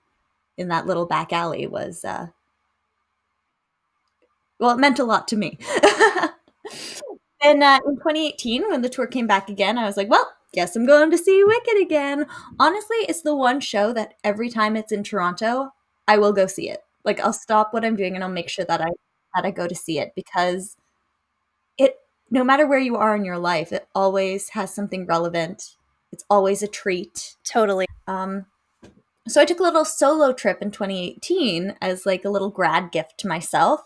in 0.59 0.69
that 0.69 0.87
little 0.87 1.07
back 1.07 1.33
alley 1.33 1.67
was 1.67 2.05
uh 2.05 2.29
well 4.59 4.71
it 4.71 4.79
meant 4.81 4.99
a 4.99 5.05
lot 5.05 5.29
to 5.29 5.37
me 5.37 5.59
and 7.43 7.63
uh, 7.63 7.81
in 7.87 7.97
2018, 7.97 8.69
when 8.69 8.83
the 8.83 8.89
tour 8.89 9.07
came 9.07 9.27
back 9.27 9.49
again, 9.49 9.79
I 9.79 9.85
was 9.87 9.97
like, 9.97 10.09
well, 10.11 10.31
guess 10.59 10.75
I'm 10.75 10.87
going 10.87 11.13
to 11.13 11.19
see 11.19 11.45
Wicked 11.45 11.81
again. 11.81 12.27
Honestly, 12.59 12.97
it's 13.09 13.23
the 13.23 13.37
one 13.37 13.61
show 13.61 13.93
that 13.93 14.15
every 14.25 14.51
time 14.51 14.75
it's 14.75 14.91
in 14.91 15.05
Toronto, 15.05 15.73
I 16.09 16.19
will 16.19 16.33
go 16.33 16.49
see 16.49 16.69
it. 16.69 16.81
Like 17.05 17.21
I'll 17.21 17.33
stop 17.33 17.73
what 17.73 17.85
I'm 17.85 17.95
doing 17.95 18.17
and 18.17 18.25
I'll 18.25 18.31
make 18.31 18.49
sure 18.49 18.65
that 18.65 18.81
I 18.81 18.89
that 19.37 19.45
I 19.45 19.53
go 19.53 19.69
to 19.69 19.75
see 19.77 20.01
it 20.01 20.15
because 20.17 20.77
it 21.79 21.95
no 22.29 22.43
matter 22.43 22.67
where 22.67 22.81
you 22.81 22.97
are 22.97 23.15
in 23.15 23.25
your 23.25 23.39
life, 23.39 23.71
it 23.71 23.87
always 23.95 24.49
has 24.51 24.75
something 24.75 25.07
relevant. 25.07 25.77
It's 26.11 26.25
always 26.29 26.61
a 26.61 26.67
treat. 26.67 27.37
Totally. 27.45 27.87
Um, 28.09 28.47
so 29.29 29.41
I 29.41 29.45
took 29.45 29.61
a 29.61 29.63
little 29.63 29.85
solo 29.85 30.33
trip 30.33 30.61
in 30.61 30.73
2018 30.73 31.77
as 31.81 32.05
like 32.05 32.25
a 32.25 32.31
little 32.31 32.51
grad 32.51 32.91
gift 32.91 33.17
to 33.19 33.29
myself. 33.29 33.83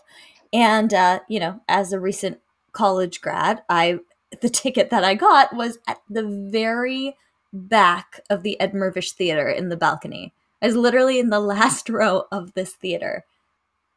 And 0.51 0.91
uh, 0.91 1.19
you 1.29 1.39
know, 1.39 1.61
as 1.67 1.93
a 1.93 1.99
recent 1.99 2.39
college 2.71 3.21
grad, 3.21 3.61
I 3.69 3.99
the 4.41 4.49
ticket 4.49 4.89
that 4.89 5.03
I 5.03 5.15
got 5.15 5.55
was 5.55 5.77
at 5.87 6.01
the 6.09 6.23
very 6.51 7.15
back 7.51 8.21
of 8.29 8.43
the 8.43 8.59
Ed 8.59 8.73
Mirvish 8.73 9.11
Theater 9.11 9.47
in 9.49 9.69
the 9.69 9.77
balcony. 9.77 10.33
I 10.61 10.67
was 10.67 10.75
literally 10.75 11.19
in 11.19 11.29
the 11.29 11.39
last 11.55 11.89
row 11.89 12.23
of 12.31 12.53
this 12.53 12.73
theater. 12.73 13.25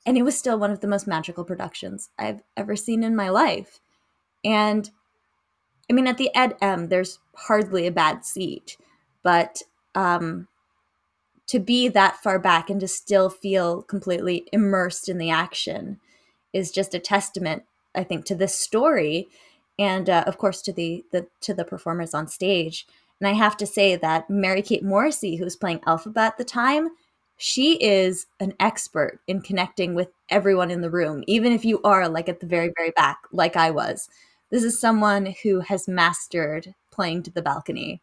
And 0.04 0.16
it 0.16 0.22
was 0.22 0.38
still 0.38 0.58
one 0.58 0.70
of 0.70 0.80
the 0.80 0.86
most 0.86 1.06
magical 1.06 1.44
productions 1.44 2.10
I've 2.18 2.42
ever 2.56 2.76
seen 2.76 3.02
in 3.02 3.16
my 3.16 3.28
life. 3.28 3.80
And 4.44 4.88
I 5.90 5.92
mean, 5.92 6.06
at 6.06 6.18
the 6.18 6.34
Ed 6.34 6.56
M, 6.60 6.88
there's 6.88 7.18
hardly 7.34 7.86
a 7.86 7.92
bad 7.92 8.24
seat, 8.24 8.76
but 9.22 9.62
um, 9.94 10.48
to 11.46 11.58
be 11.58 11.88
that 11.88 12.16
far 12.16 12.38
back 12.38 12.70
and 12.70 12.80
to 12.80 12.88
still 12.88 13.30
feel 13.30 13.82
completely 13.82 14.46
immersed 14.52 15.08
in 15.08 15.18
the 15.18 15.30
action 15.30 16.00
is 16.52 16.70
just 16.70 16.94
a 16.94 16.98
testament, 16.98 17.64
I 17.94 18.02
think, 18.04 18.24
to 18.26 18.34
this 18.34 18.54
story, 18.54 19.28
and 19.78 20.08
uh, 20.08 20.24
of 20.26 20.38
course 20.38 20.62
to 20.62 20.72
the, 20.72 21.04
the 21.12 21.26
to 21.42 21.54
the 21.54 21.64
performers 21.64 22.14
on 22.14 22.28
stage. 22.28 22.86
And 23.20 23.28
I 23.28 23.32
have 23.32 23.56
to 23.58 23.66
say 23.66 23.96
that 23.96 24.28
Mary 24.28 24.62
Kate 24.62 24.82
Morrissey, 24.84 25.36
who 25.36 25.44
was 25.44 25.56
playing 25.56 25.80
Elphaba 25.80 26.18
at 26.18 26.38
the 26.38 26.44
time, 26.44 26.90
she 27.38 27.82
is 27.82 28.26
an 28.40 28.54
expert 28.60 29.20
in 29.26 29.40
connecting 29.42 29.94
with 29.94 30.08
everyone 30.30 30.70
in 30.70 30.80
the 30.80 30.90
room, 30.90 31.22
even 31.26 31.52
if 31.52 31.64
you 31.64 31.80
are 31.82 32.08
like 32.08 32.28
at 32.28 32.40
the 32.40 32.46
very, 32.46 32.72
very 32.76 32.90
back, 32.90 33.18
like 33.32 33.56
I 33.56 33.70
was. 33.70 34.08
This 34.50 34.62
is 34.64 34.78
someone 34.78 35.34
who 35.42 35.60
has 35.60 35.88
mastered 35.88 36.74
playing 36.90 37.22
to 37.24 37.30
the 37.30 37.42
balcony, 37.42 38.00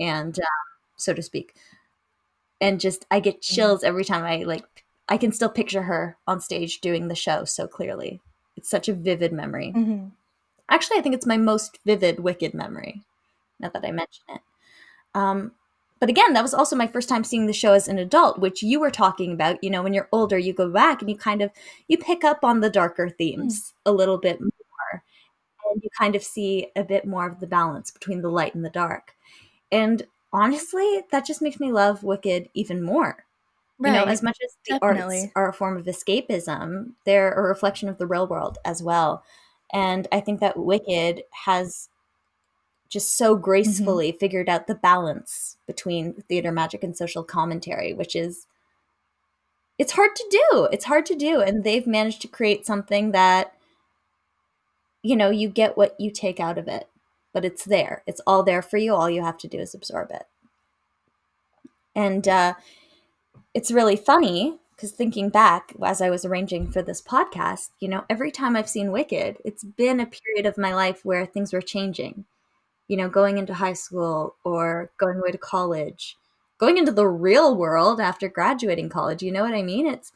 and 0.00 0.38
uh, 0.38 0.44
so 0.96 1.14
to 1.14 1.22
speak. 1.22 1.54
And 2.60 2.80
just, 2.80 3.06
I 3.10 3.20
get 3.20 3.36
Mm-hmm. 3.42 3.54
chills 3.54 3.84
every 3.84 4.04
time 4.04 4.24
I 4.24 4.44
like. 4.44 4.64
I 5.08 5.18
can 5.18 5.32
still 5.32 5.50
picture 5.50 5.82
her 5.82 6.16
on 6.26 6.40
stage 6.40 6.80
doing 6.80 7.08
the 7.08 7.14
show 7.14 7.44
so 7.44 7.66
clearly. 7.66 8.20
It's 8.56 8.70
such 8.70 8.88
a 8.88 8.94
vivid 8.94 9.32
memory. 9.32 9.72
Mm-hmm. 9.76 10.06
Actually, 10.68 10.98
I 10.98 11.02
think 11.02 11.14
it's 11.14 11.26
my 11.26 11.36
most 11.36 11.78
vivid 11.84 12.20
Wicked 12.20 12.54
memory. 12.54 13.02
Now 13.60 13.70
that 13.70 13.84
I 13.84 13.90
mention 13.90 14.24
it. 14.28 14.40
Um, 15.14 15.52
but 16.00 16.10
again, 16.10 16.32
that 16.34 16.42
was 16.42 16.54
also 16.54 16.76
my 16.76 16.86
first 16.86 17.08
time 17.08 17.24
seeing 17.24 17.46
the 17.46 17.52
show 17.52 17.72
as 17.72 17.88
an 17.88 17.98
adult, 17.98 18.38
which 18.38 18.62
you 18.62 18.80
were 18.80 18.90
talking 18.90 19.32
about. 19.32 19.62
You 19.62 19.70
know, 19.70 19.82
when 19.82 19.94
you're 19.94 20.08
older, 20.12 20.38
you 20.38 20.52
go 20.52 20.68
back 20.68 21.00
and 21.00 21.08
you 21.10 21.16
kind 21.16 21.40
of 21.40 21.50
you 21.88 21.96
pick 21.96 22.24
up 22.24 22.44
on 22.44 22.60
the 22.60 22.70
darker 22.70 23.08
themes 23.08 23.72
a 23.86 23.92
little 23.92 24.18
bit 24.18 24.40
more, 24.40 25.02
and 25.72 25.82
you 25.82 25.88
kind 25.98 26.14
of 26.14 26.22
see 26.22 26.68
a 26.76 26.84
bit 26.84 27.06
more 27.06 27.26
of 27.28 27.40
the 27.40 27.46
balance 27.46 27.90
between 27.90 28.22
the 28.22 28.28
light 28.28 28.54
and 28.54 28.64
the 28.64 28.70
dark. 28.70 29.14
And 29.72 30.06
honestly, 30.32 31.02
that 31.10 31.24
just 31.24 31.40
makes 31.40 31.60
me 31.60 31.72
love 31.72 32.02
Wicked 32.02 32.48
even 32.54 32.82
more. 32.82 33.24
You 33.80 33.92
know, 33.92 34.04
as 34.04 34.22
much 34.22 34.38
as 34.44 34.56
the 34.68 34.78
arts 34.82 35.26
are 35.34 35.48
a 35.48 35.52
form 35.52 35.76
of 35.76 35.86
escapism, 35.86 36.92
they're 37.04 37.32
a 37.32 37.42
reflection 37.42 37.88
of 37.88 37.98
the 37.98 38.06
real 38.06 38.26
world 38.26 38.58
as 38.64 38.82
well. 38.82 39.24
And 39.74 40.06
I 40.12 40.20
think 40.20 40.38
that 40.38 40.56
Wicked 40.56 41.24
has 41.44 41.88
just 42.88 43.18
so 43.18 43.34
gracefully 43.34 44.12
figured 44.12 44.48
out 44.48 44.68
the 44.68 44.76
balance 44.76 45.56
between 45.66 46.14
theater 46.28 46.52
magic 46.52 46.84
and 46.84 46.96
social 46.96 47.24
commentary, 47.24 47.92
which 47.92 48.14
is 48.14 48.46
it's 49.76 49.92
hard 49.92 50.14
to 50.14 50.24
do. 50.30 50.68
It's 50.70 50.84
hard 50.84 51.04
to 51.06 51.16
do. 51.16 51.40
And 51.40 51.64
they've 51.64 51.88
managed 51.88 52.22
to 52.22 52.28
create 52.28 52.64
something 52.64 53.10
that, 53.10 53.54
you 55.02 55.16
know, 55.16 55.30
you 55.30 55.48
get 55.48 55.76
what 55.76 55.98
you 55.98 56.12
take 56.12 56.38
out 56.38 56.56
of 56.56 56.68
it, 56.68 56.88
but 57.32 57.44
it's 57.44 57.64
there. 57.64 58.04
It's 58.06 58.20
all 58.28 58.44
there 58.44 58.62
for 58.62 58.76
you. 58.76 58.94
All 58.94 59.10
you 59.10 59.22
have 59.22 59.38
to 59.38 59.48
do 59.48 59.58
is 59.58 59.74
absorb 59.74 60.12
it. 60.12 60.26
And 61.96 62.28
uh, 62.28 62.54
it's 63.52 63.72
really 63.72 63.96
funny 63.96 64.60
because 64.74 64.92
thinking 64.92 65.28
back 65.28 65.72
as 65.82 66.00
I 66.00 66.10
was 66.10 66.24
arranging 66.24 66.70
for 66.70 66.82
this 66.82 67.00
podcast, 67.00 67.70
you 67.80 67.88
know, 67.88 68.04
every 68.10 68.30
time 68.30 68.56
I've 68.56 68.68
seen 68.68 68.92
Wicked, 68.92 69.38
it's 69.44 69.64
been 69.64 70.00
a 70.00 70.06
period 70.06 70.46
of 70.46 70.58
my 70.58 70.74
life 70.74 71.04
where 71.04 71.26
things 71.26 71.52
were 71.52 71.62
changing. 71.62 72.24
You 72.88 72.98
know, 72.98 73.08
going 73.08 73.38
into 73.38 73.54
high 73.54 73.72
school 73.72 74.34
or 74.44 74.90
going 74.98 75.18
away 75.18 75.30
to 75.30 75.38
college, 75.38 76.16
going 76.58 76.76
into 76.76 76.92
the 76.92 77.06
real 77.06 77.56
world 77.56 78.00
after 78.00 78.28
graduating 78.28 78.90
college. 78.90 79.22
You 79.22 79.32
know 79.32 79.42
what 79.42 79.54
I 79.54 79.62
mean? 79.62 79.86
It's 79.86 80.12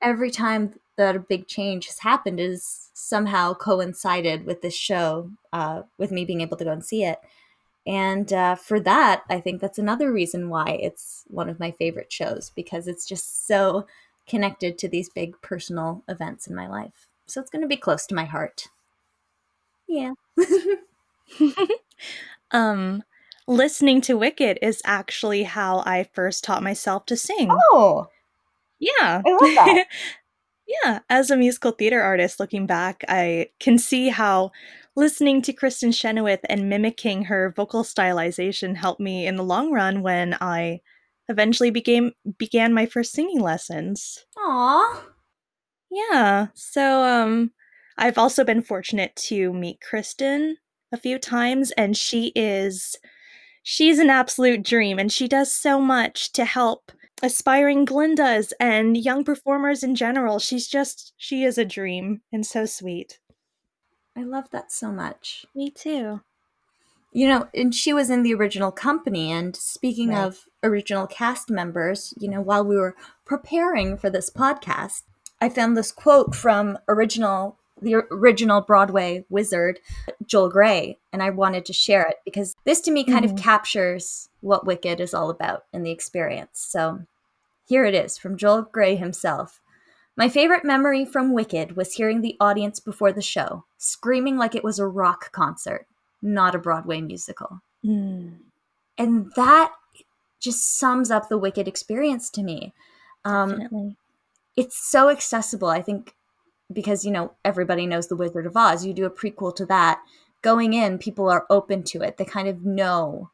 every 0.00 0.30
time 0.30 0.74
that 0.96 1.16
a 1.16 1.20
big 1.20 1.46
change 1.46 1.86
has 1.86 1.98
happened 1.98 2.40
is 2.40 2.90
somehow 2.94 3.52
coincided 3.54 4.46
with 4.46 4.62
this 4.62 4.74
show, 4.74 5.30
uh, 5.52 5.82
with 5.98 6.10
me 6.10 6.24
being 6.24 6.40
able 6.40 6.56
to 6.56 6.64
go 6.64 6.70
and 6.70 6.84
see 6.84 7.04
it. 7.04 7.18
And 7.86 8.32
uh, 8.32 8.54
for 8.54 8.80
that, 8.80 9.24
I 9.28 9.40
think 9.40 9.60
that's 9.60 9.78
another 9.78 10.10
reason 10.12 10.48
why 10.48 10.78
it's 10.80 11.24
one 11.28 11.48
of 11.48 11.60
my 11.60 11.70
favorite 11.70 12.12
shows 12.12 12.50
because 12.54 12.88
it's 12.88 13.06
just 13.06 13.46
so 13.46 13.86
connected 14.26 14.78
to 14.78 14.88
these 14.88 15.10
big 15.10 15.40
personal 15.42 16.02
events 16.08 16.46
in 16.46 16.54
my 16.54 16.66
life. 16.66 17.08
So 17.26 17.40
it's 17.40 17.50
going 17.50 17.62
to 17.62 17.68
be 17.68 17.76
close 17.76 18.06
to 18.06 18.14
my 18.14 18.24
heart. 18.24 18.68
Yeah. 19.86 20.12
um, 22.50 23.02
listening 23.46 24.00
to 24.02 24.16
Wicked 24.16 24.58
is 24.62 24.80
actually 24.84 25.42
how 25.42 25.82
I 25.84 26.08
first 26.12 26.42
taught 26.42 26.62
myself 26.62 27.04
to 27.06 27.16
sing. 27.16 27.48
Oh, 27.50 28.08
Yeah. 28.78 29.22
I 29.26 29.30
love 29.30 29.54
that. 29.54 29.86
yeah. 30.66 31.00
As 31.10 31.30
a 31.30 31.36
musical 31.36 31.72
theater 31.72 32.02
artist, 32.02 32.40
looking 32.40 32.66
back, 32.66 33.04
I 33.08 33.48
can 33.60 33.78
see 33.78 34.08
how 34.08 34.50
listening 34.96 35.42
to 35.42 35.52
Kristin 35.52 35.94
Chenoweth 35.94 36.40
and 36.48 36.68
mimicking 36.68 37.24
her 37.24 37.52
vocal 37.54 37.82
stylization 37.82 38.76
helped 38.76 39.00
me 39.00 39.26
in 39.26 39.36
the 39.36 39.44
long 39.44 39.72
run 39.72 40.02
when 40.02 40.36
I 40.40 40.80
eventually 41.28 41.70
became 41.70 42.12
began 42.38 42.72
my 42.72 42.86
first 42.86 43.12
singing 43.12 43.40
lessons. 43.40 44.24
Aw. 44.38 45.04
Yeah. 45.90 46.48
So 46.54 47.02
um 47.04 47.52
I've 47.96 48.18
also 48.18 48.44
been 48.44 48.62
fortunate 48.62 49.14
to 49.28 49.52
meet 49.52 49.78
Kristin 49.80 50.54
a 50.92 50.96
few 50.96 51.18
times 51.18 51.70
and 51.72 51.96
she 51.96 52.32
is 52.34 52.96
she's 53.62 53.98
an 53.98 54.10
absolute 54.10 54.62
dream 54.62 54.98
and 54.98 55.10
she 55.12 55.28
does 55.28 55.52
so 55.52 55.80
much 55.80 56.32
to 56.32 56.44
help 56.44 56.92
aspiring 57.22 57.86
Glindas 57.86 58.52
and 58.60 58.96
young 58.96 59.24
performers 59.24 59.82
in 59.82 59.94
general. 59.94 60.38
She's 60.38 60.66
just 60.68 61.12
she 61.16 61.44
is 61.44 61.58
a 61.58 61.64
dream 61.64 62.22
and 62.32 62.44
so 62.46 62.66
sweet. 62.66 63.18
I 64.16 64.22
love 64.22 64.50
that 64.50 64.70
so 64.70 64.92
much. 64.92 65.44
Me 65.54 65.70
too. 65.70 66.20
You 67.12 67.28
know, 67.28 67.48
and 67.54 67.74
she 67.74 67.92
was 67.92 68.10
in 68.10 68.22
the 68.22 68.34
original 68.34 68.72
company. 68.72 69.30
And 69.32 69.54
speaking 69.54 70.10
Right. 70.10 70.24
of 70.24 70.40
original 70.62 71.06
cast 71.06 71.48
members, 71.50 72.12
you 72.18 72.28
know, 72.28 72.40
while 72.40 72.64
we 72.64 72.76
were 72.76 72.96
preparing 73.24 73.96
for 73.96 74.10
this 74.10 74.30
podcast, 74.30 75.02
I 75.40 75.48
found 75.48 75.76
this 75.76 75.92
quote 75.92 76.34
from 76.34 76.78
original 76.88 77.58
the 77.80 77.96
original 78.10 78.60
Broadway 78.60 79.24
wizard 79.28 79.80
Joel 80.26 80.48
Grey, 80.48 80.98
and 81.12 81.22
I 81.22 81.30
wanted 81.30 81.64
to 81.66 81.72
share 81.72 82.02
it 82.02 82.16
because 82.24 82.54
this 82.64 82.80
to 82.82 82.90
me 82.90 83.04
kind 83.04 83.24
of 83.24 83.32
Mhm. 83.32 83.38
captures 83.38 84.28
what 84.40 84.66
Wicked 84.66 85.00
is 85.00 85.12
all 85.14 85.28
about 85.30 85.64
in 85.72 85.82
the 85.82 85.90
experience. 85.90 86.60
So 86.60 87.00
here 87.66 87.84
it 87.84 87.94
is 87.94 88.16
from 88.16 88.36
Joel 88.36 88.62
Grey 88.62 88.96
himself. 88.96 89.60
My 90.16 90.28
favorite 90.28 90.64
memory 90.64 91.04
from 91.04 91.32
Wicked 91.32 91.76
was 91.76 91.94
hearing 91.94 92.20
the 92.20 92.36
audience 92.40 92.78
before 92.78 93.12
the 93.12 93.20
show, 93.22 93.64
screaming 93.78 94.36
like 94.36 94.54
it 94.54 94.62
was 94.62 94.78
a 94.78 94.86
rock 94.86 95.32
concert, 95.32 95.86
not 96.22 96.54
a 96.54 96.58
Broadway 96.58 97.00
musical. 97.00 97.60
Mm, 97.84 98.38
And 98.96 99.32
that 99.34 99.72
just 100.38 100.78
sums 100.78 101.10
up 101.10 101.28
the 101.28 101.36
Wicked 101.38 101.66
experience 101.66 102.30
to 102.30 102.42
me. 102.44 102.72
Um, 103.24 103.50
definitely. 103.50 103.96
it's 104.56 104.76
so 104.76 105.08
accessible, 105.08 105.68
I 105.68 105.82
think, 105.82 106.14
because, 106.72 107.04
you 107.04 107.10
know, 107.10 107.32
everybody 107.44 107.86
knows 107.86 108.08
The 108.08 108.16
Wizard 108.16 108.46
of 108.46 108.56
Oz. 108.56 108.84
You 108.84 108.92
do 108.94 109.06
a 109.06 109.10
prequel 109.10 109.54
to 109.56 109.66
that. 109.66 110.00
Going 110.42 110.72
in, 110.74 110.98
people 110.98 111.28
are 111.30 111.46
open 111.50 111.82
to 111.84 112.02
it. 112.02 112.16
They 112.16 112.24
kind 112.24 112.48
of 112.48 112.64
know. 112.64 113.30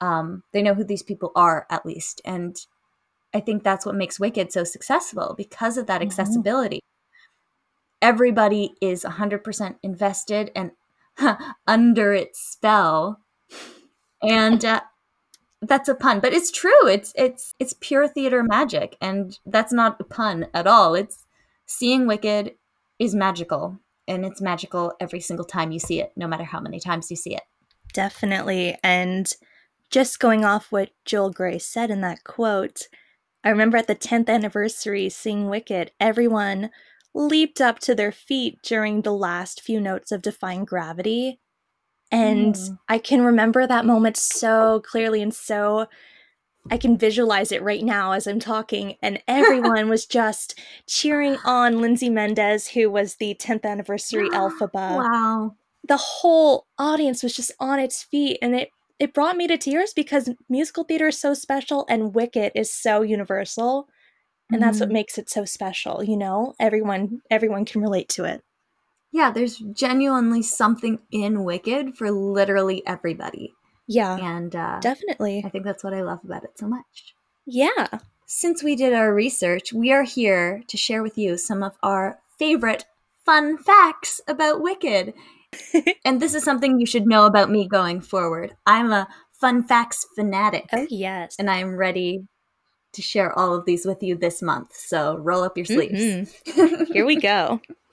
Um, 0.00 0.42
they 0.52 0.62
know 0.62 0.74
who 0.74 0.84
these 0.84 1.02
people 1.02 1.32
are, 1.34 1.66
at 1.70 1.86
least. 1.86 2.20
And 2.24 2.56
I 3.32 3.40
think 3.40 3.62
that's 3.62 3.84
what 3.86 3.94
makes 3.94 4.20
Wicked 4.20 4.52
so 4.52 4.64
successful 4.64 5.34
because 5.36 5.76
of 5.78 5.86
that 5.86 6.00
Mhm. 6.00 6.06
accessibility. 6.06 6.80
Everybody 8.02 8.74
is 8.80 9.04
100% 9.04 9.76
invested 9.82 10.50
and 10.54 10.72
under 11.66 12.12
its 12.12 12.38
spell. 12.40 13.20
And 14.22 14.64
uh, 14.64 14.80
that's 15.62 15.88
a 15.88 15.94
pun, 15.94 16.20
but 16.20 16.32
it's 16.32 16.50
true. 16.50 16.86
It's 16.88 17.12
it's 17.16 17.54
it's 17.58 17.74
pure 17.80 18.08
theater 18.08 18.42
magic 18.42 18.96
and 19.00 19.38
that's 19.46 19.72
not 19.72 20.00
a 20.00 20.04
pun 20.04 20.46
at 20.54 20.66
all. 20.66 20.94
It's 20.94 21.24
seeing 21.66 22.06
Wicked 22.06 22.54
is 23.04 23.14
magical 23.14 23.78
and 24.06 24.24
it's 24.24 24.40
magical 24.40 24.92
every 25.00 25.20
single 25.20 25.44
time 25.44 25.70
you 25.70 25.78
see 25.78 26.00
it, 26.00 26.12
no 26.16 26.26
matter 26.26 26.44
how 26.44 26.60
many 26.60 26.80
times 26.80 27.10
you 27.10 27.16
see 27.16 27.34
it. 27.34 27.42
Definitely. 27.92 28.76
And 28.82 29.32
just 29.90 30.18
going 30.18 30.44
off 30.44 30.72
what 30.72 30.90
Joel 31.04 31.30
Grey 31.30 31.58
said 31.58 31.90
in 31.90 32.00
that 32.00 32.24
quote, 32.24 32.88
I 33.44 33.50
remember 33.50 33.76
at 33.76 33.86
the 33.86 33.94
10th 33.94 34.28
anniversary 34.28 35.08
seeing 35.08 35.48
Wicked, 35.48 35.92
everyone 36.00 36.70
leaped 37.14 37.60
up 37.60 37.78
to 37.80 37.94
their 37.94 38.10
feet 38.12 38.58
during 38.62 39.02
the 39.02 39.12
last 39.12 39.60
few 39.60 39.80
notes 39.80 40.10
of 40.10 40.22
Defying 40.22 40.64
Gravity. 40.64 41.40
And 42.10 42.54
Mm. 42.54 42.78
I 42.88 42.98
can 42.98 43.22
remember 43.22 43.66
that 43.66 43.86
moment 43.86 44.16
so 44.16 44.80
clearly 44.80 45.22
and 45.22 45.34
so 45.34 45.86
I 46.70 46.78
can 46.78 46.96
visualize 46.96 47.52
it 47.52 47.62
right 47.62 47.82
now 47.84 48.12
as 48.12 48.26
I'm 48.26 48.40
talking. 48.40 48.96
And 49.02 49.22
everyone 49.28 49.88
was 49.88 50.06
just 50.20 50.58
cheering 50.86 51.36
on 51.44 51.80
Lindsay 51.80 52.08
Mendez, 52.10 52.68
who 52.68 52.90
was 52.90 53.16
the 53.16 53.34
10th 53.34 53.64
anniversary 53.64 54.28
Elphaba 54.32 55.04
wow. 55.04 55.54
the 55.86 55.96
whole 55.98 56.66
audience 56.78 57.22
was 57.22 57.34
just 57.36 57.52
on 57.60 57.78
its 57.78 58.02
feet 58.02 58.38
and 58.42 58.54
it 58.54 58.70
it 58.98 59.12
brought 59.12 59.36
me 59.36 59.46
to 59.48 59.58
tears 59.58 59.92
because 59.92 60.30
musical 60.48 60.84
theater 60.84 61.08
is 61.08 61.20
so 61.20 61.34
special 61.34 61.84
and 61.88 62.14
wicked 62.14 62.52
is 62.54 62.72
so 62.72 63.02
universal 63.02 63.88
and 64.50 64.62
that's 64.62 64.80
what 64.80 64.88
Mhm. 64.88 64.92
makes 64.92 65.18
it 65.18 65.28
so 65.28 65.44
special 65.44 66.02
you 66.02 66.16
know 66.16 66.54
everyone 66.60 67.20
everyone 67.30 67.64
can 67.64 67.82
relate 67.82 68.08
to 68.10 68.24
it 68.24 68.42
Yeah, 69.12 69.30
there's 69.30 69.58
genuinely 69.58 70.42
something 70.42 70.98
in 71.12 71.44
Wicked 71.44 71.96
for 71.96 72.10
literally 72.10 72.82
everybody. 72.86 73.52
Yeah 73.86 74.16
And 74.16 74.54
uh, 74.54 74.78
definitely 74.80 75.42
I 75.44 75.48
think 75.48 75.64
that's 75.64 75.84
what 75.84 75.94
I 75.94 76.02
love 76.02 76.20
about 76.24 76.44
it 76.44 76.58
so 76.58 76.66
much. 76.66 77.14
yeah 77.46 77.98
Since 78.26 78.62
we 78.62 78.74
did 78.76 78.92
our 78.92 79.14
research, 79.14 79.72
we 79.72 79.92
are 79.92 80.02
here 80.04 80.62
to 80.68 80.76
share 80.76 81.02
with 81.02 81.18
you 81.18 81.36
some 81.36 81.62
of 81.62 81.76
our 81.82 82.18
favorite 82.38 82.84
fun 83.24 83.58
facts 83.58 84.20
about 84.26 84.62
Wicked. 84.62 85.14
and 86.04 86.20
this 86.20 86.34
is 86.34 86.42
something 86.42 86.80
you 86.80 86.86
should 86.86 87.06
know 87.06 87.26
about 87.26 87.50
me 87.50 87.68
going 87.68 88.00
forward. 88.00 88.56
I'm 88.66 88.92
a 88.92 89.06
fun 89.32 89.62
facts 89.62 90.06
fanatic, 90.16 90.66
oh 90.72 90.86
yes 90.90 91.36
and 91.38 91.50
I'm 91.50 91.76
ready 91.76 92.26
to 92.94 93.02
share 93.02 93.36
all 93.38 93.54
of 93.54 93.64
these 93.66 93.84
with 93.84 94.02
you 94.02 94.16
this 94.16 94.40
month. 94.40 94.74
So 94.74 95.16
roll 95.18 95.42
up 95.42 95.56
your 95.56 95.66
sleeves. 95.66 96.32
Here 96.92 97.04
we 97.04 97.16
go. 97.16 97.60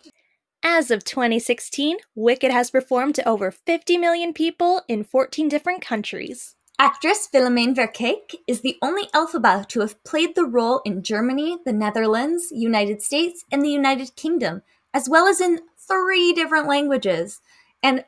As 0.64 0.92
of 0.92 1.04
2016, 1.04 1.98
Wicked 2.16 2.52
has 2.52 2.70
performed 2.70 3.16
to 3.16 3.28
over 3.28 3.50
50 3.52 3.98
million 3.98 4.32
people 4.34 4.82
in 4.88 5.04
14 5.04 5.50
different 5.50 5.82
countries. 5.82 6.56
Actress 6.78 7.28
Philomene 7.34 7.76
Verkeek 7.76 8.36
is 8.48 8.62
the 8.62 8.78
only 8.82 9.08
Elphaba 9.08 9.68
to 9.70 9.82
have 9.82 10.04
played 10.04 10.36
the 10.36 10.46
role 10.46 10.82
in 10.86 11.04
Germany, 11.04 11.58
the 11.66 11.74
Netherlands, 11.74 12.48
United 12.52 13.02
States, 13.02 13.44
and 13.52 13.64
the 13.64 13.70
United 13.70 14.16
Kingdom, 14.16 14.62
as 14.94 15.10
well 15.10 15.28
as 15.28 15.42
in 15.42 15.62
three 15.88 16.32
different 16.34 16.68
languages. 16.68 17.40
And 17.84 18.06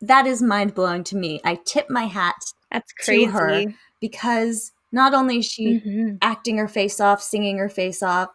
that 0.00 0.26
is 0.26 0.42
mind 0.42 0.74
blowing 0.74 1.04
to 1.04 1.16
me. 1.16 1.40
I 1.44 1.56
tip 1.64 1.88
my 1.88 2.04
hat 2.04 2.36
That's 2.70 2.92
To 2.92 3.04
crazy. 3.04 3.24
her. 3.26 3.64
because 4.00 4.72
not 4.92 5.14
only 5.14 5.38
is 5.38 5.46
she 5.46 5.80
Mhm. 5.80 6.18
acting 6.20 6.58
her 6.58 6.68
face 6.68 7.00
off, 7.00 7.22
singing 7.22 7.58
her 7.58 7.68
face 7.70 8.02
off, 8.02 8.28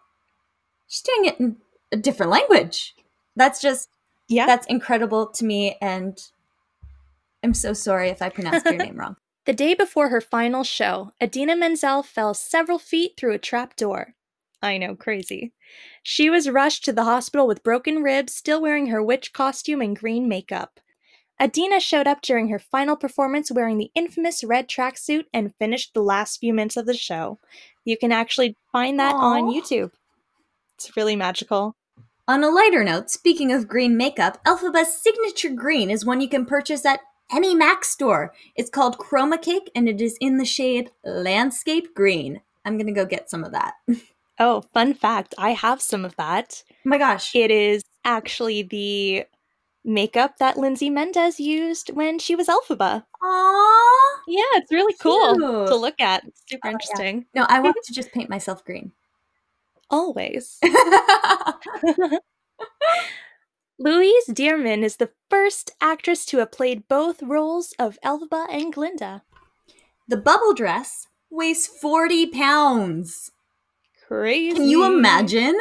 she's 0.88 1.02
doing 1.04 1.26
it 1.26 1.40
in 1.40 1.58
a 1.92 1.98
different 1.98 2.32
language. 2.32 2.96
That's 3.40 3.60
just, 3.60 3.90
Yeah. 4.28 4.46
that's 4.46 4.68
incredible 4.68 5.26
to 5.28 5.46
me. 5.46 5.78
And 5.82 6.16
I'm 7.44 7.56
so 7.56 7.74
sorry 7.74 8.10
if 8.10 8.22
I 8.22 8.30
pronounced 8.30 8.66
your 8.66 8.76
name 8.86 8.98
wrong. 8.98 9.16
The 9.46 9.54
day 9.54 9.74
before 9.74 10.10
her 10.10 10.22
final 10.22 10.64
show, 10.64 11.12
Idina 11.24 11.56
Menzel 11.56 12.04
fell 12.04 12.36
several 12.36 12.78
feet 12.78 13.14
through 13.18 13.34
a 13.34 13.40
trap 13.40 13.76
door. 13.76 14.14
I 14.62 14.78
know, 14.78 14.94
crazy. 14.96 15.54
She 16.04 16.30
was 16.30 16.50
rushed 16.50 16.84
to 16.86 16.94
the 16.94 17.06
hospital 17.06 17.48
with 17.48 17.64
broken 17.64 18.04
ribs, 18.04 18.36
still 18.36 18.62
wearing 18.62 18.88
her 18.88 19.02
witch 19.02 19.32
costume 19.32 19.82
and 19.82 19.98
green 19.98 20.28
makeup. 20.28 20.80
Idina 21.42 21.80
showed 21.80 22.06
up 22.06 22.22
during 22.22 22.50
her 22.50 22.60
final 22.60 22.98
performance 22.98 23.50
wearing 23.50 23.78
the 23.78 23.92
infamous 23.96 24.44
red 24.44 24.68
tracksuit 24.68 25.24
and 25.34 25.56
finished 25.56 25.94
the 25.94 26.04
last 26.04 26.38
few 26.42 26.54
minutes 26.54 26.76
of 26.76 26.86
the 26.86 26.94
show. 26.94 27.40
You 27.86 27.98
can 27.98 28.12
actually 28.12 28.58
find 28.74 29.00
that 29.00 29.16
on 29.16 29.44
YouTube. 29.46 29.92
It's 30.76 30.98
really 30.98 31.16
magical. 31.16 31.78
On 32.30 32.44
a 32.44 32.50
lighter 32.52 32.84
note, 32.84 33.10
speaking 33.10 33.52
of 33.52 33.68
green 33.68 33.98
makeup, 33.98 34.38
Elphaba's 34.46 34.94
signature 35.02 35.50
green 35.50 35.90
is 35.90 36.06
one 36.06 36.22
you 36.22 36.30
can 36.30 36.46
purchase 36.46 36.86
at 36.86 37.00
any 37.32 37.56
MAC 37.56 37.84
store. 37.84 38.36
It's 38.56 38.70
called 38.70 39.00
Chroma 39.00 39.42
Cake 39.42 39.72
and 39.76 39.90
it 39.90 40.00
is 40.00 40.16
in 40.22 40.38
the 40.38 40.46
shade 40.46 40.92
Landscape 41.04 41.96
Green. 41.96 42.40
I'm 42.66 42.78
gonna 42.78 42.92
go 42.92 43.04
get 43.06 43.32
some 43.32 43.44
of 43.44 43.52
that. 43.54 43.74
Oh, 44.42 44.62
fun 44.74 44.94
fact 44.94 45.36
I 45.38 45.50
have 45.50 45.82
some 45.82 46.06
of 46.06 46.16
that. 46.16 46.64
Oh 46.70 46.76
my 46.86 46.98
gosh. 46.98 47.36
It 47.36 47.52
is 47.52 47.84
actually 48.06 48.62
the 48.62 49.26
makeup 49.84 50.38
that 50.40 50.56
Lindsay 50.56 50.90
Mendez 50.90 51.42
used 51.42 51.90
when 51.90 52.20
she 52.20 52.38
was 52.38 52.48
Elphaba. 52.48 53.04
Aww. 53.22 54.10
Yeah, 54.30 54.44
it's 54.54 54.72
really 54.72 54.96
cool 55.02 55.36
Cute. 55.36 55.68
to 55.68 55.76
look 55.76 56.00
at. 56.00 56.24
It's 56.24 56.42
super 56.50 56.68
Oh, 56.68 56.70
yeah. 56.70 56.72
interesting. 56.72 57.26
No, 57.36 57.46
I 57.50 57.60
want 57.60 57.76
to 57.84 57.94
just 57.94 58.14
paint 58.14 58.30
myself 58.30 58.64
green. 58.64 58.94
Always. 59.90 60.60
Louise 63.80 64.26
Dearman 64.30 64.84
is 64.84 64.98
the 64.98 65.12
first 65.30 65.72
actress 65.82 66.26
to 66.28 66.38
have 66.40 66.52
played 66.52 66.88
both 66.88 67.24
roles 67.24 67.74
of 67.80 67.98
Elphaba 68.04 68.46
and 68.52 68.74
Glinda. 68.74 69.24
the 70.08 70.18
bubble 70.18 70.54
dress 70.54 71.08
weighs 71.30 71.66
40 71.68 72.28
pounds. 72.28 73.32
Crazy. 74.08 74.56
Can 74.56 74.68
you 74.68 74.84
imagine? 74.86 75.56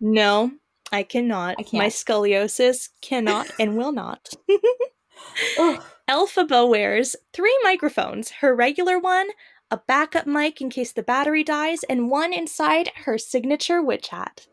No, 0.00 0.50
I 0.92 1.04
cannot. 1.04 1.56
I 1.58 1.62
My 1.72 1.88
can't. 1.88 1.92
scoliosis 1.94 2.90
cannot 3.00 3.50
and 3.58 3.76
will 3.76 3.92
not. 3.92 4.30
Elphaba 6.10 6.68
wears 6.68 7.16
three 7.32 7.56
microphones 7.62 8.30
her 8.42 8.54
regular 8.54 8.98
one, 8.98 9.28
a 9.74 9.82
backup 9.88 10.24
mic 10.24 10.60
in 10.60 10.70
case 10.70 10.92
the 10.92 11.02
battery 11.02 11.42
dies, 11.42 11.82
and 11.82 12.08
one 12.08 12.32
inside 12.32 12.92
her 13.06 13.18
signature 13.18 13.82
witch 13.82 14.08
hat. 14.08 14.46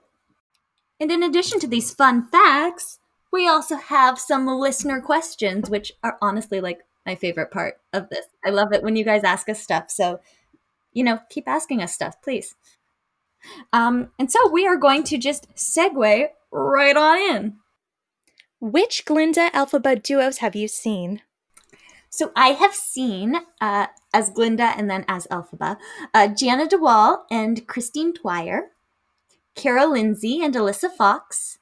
And 1.00 1.12
in 1.12 1.22
addition 1.22 1.60
to 1.60 1.68
these 1.68 1.94
fun 1.94 2.28
facts, 2.28 2.98
we 3.32 3.48
also 3.48 3.76
have 3.76 4.18
some 4.18 4.48
listener 4.48 5.00
questions, 5.00 5.70
which 5.70 5.94
are 6.04 6.18
honestly 6.24 6.60
like 6.60 6.80
my 7.06 7.14
favorite 7.14 7.52
part 7.52 7.80
of 7.94 8.10
this. 8.10 8.26
I 8.44 8.50
love 8.50 8.74
it 8.74 8.82
when 8.82 8.96
you 8.96 9.06
guys 9.06 9.24
ask 9.24 9.48
us 9.48 9.62
stuff. 9.62 9.92
So, 9.92 10.22
you 10.92 11.04
know, 11.04 11.20
keep 11.30 11.48
asking 11.48 11.84
us 11.84 11.94
stuff, 11.94 12.20
please. 12.24 12.56
Um, 13.72 14.10
and 14.18 14.32
so 14.32 14.50
we 14.50 14.66
are 14.66 14.76
going 14.76 15.04
to 15.04 15.20
just 15.20 15.54
segue 15.56 16.28
right 16.52 16.98
on 16.98 17.20
in. 17.20 17.56
Which 18.60 19.06
Glinda 19.06 19.52
Elphaba 19.52 20.02
duos 20.02 20.40
have 20.40 20.56
you 20.56 20.68
seen? 20.68 21.22
So 22.10 22.32
I 22.36 22.50
have 22.50 22.74
seen 22.74 23.36
uh, 23.62 23.88
as 24.14 24.30
Glinda 24.30 24.74
and 24.78 24.90
then 24.90 25.06
as 25.08 25.28
Elphaba, 25.28 25.78
uh, 26.14 26.28
Jeanna 26.28 26.68
de 26.68 26.78
Waal 26.78 27.26
and 27.32 27.68
Christine 27.68 28.14
Dwyer, 28.14 28.72
Kara 29.56 29.86
Lindsay 29.86 30.44
and 30.44 30.54
Alyssa 30.54 30.92
Fox, 30.92 31.60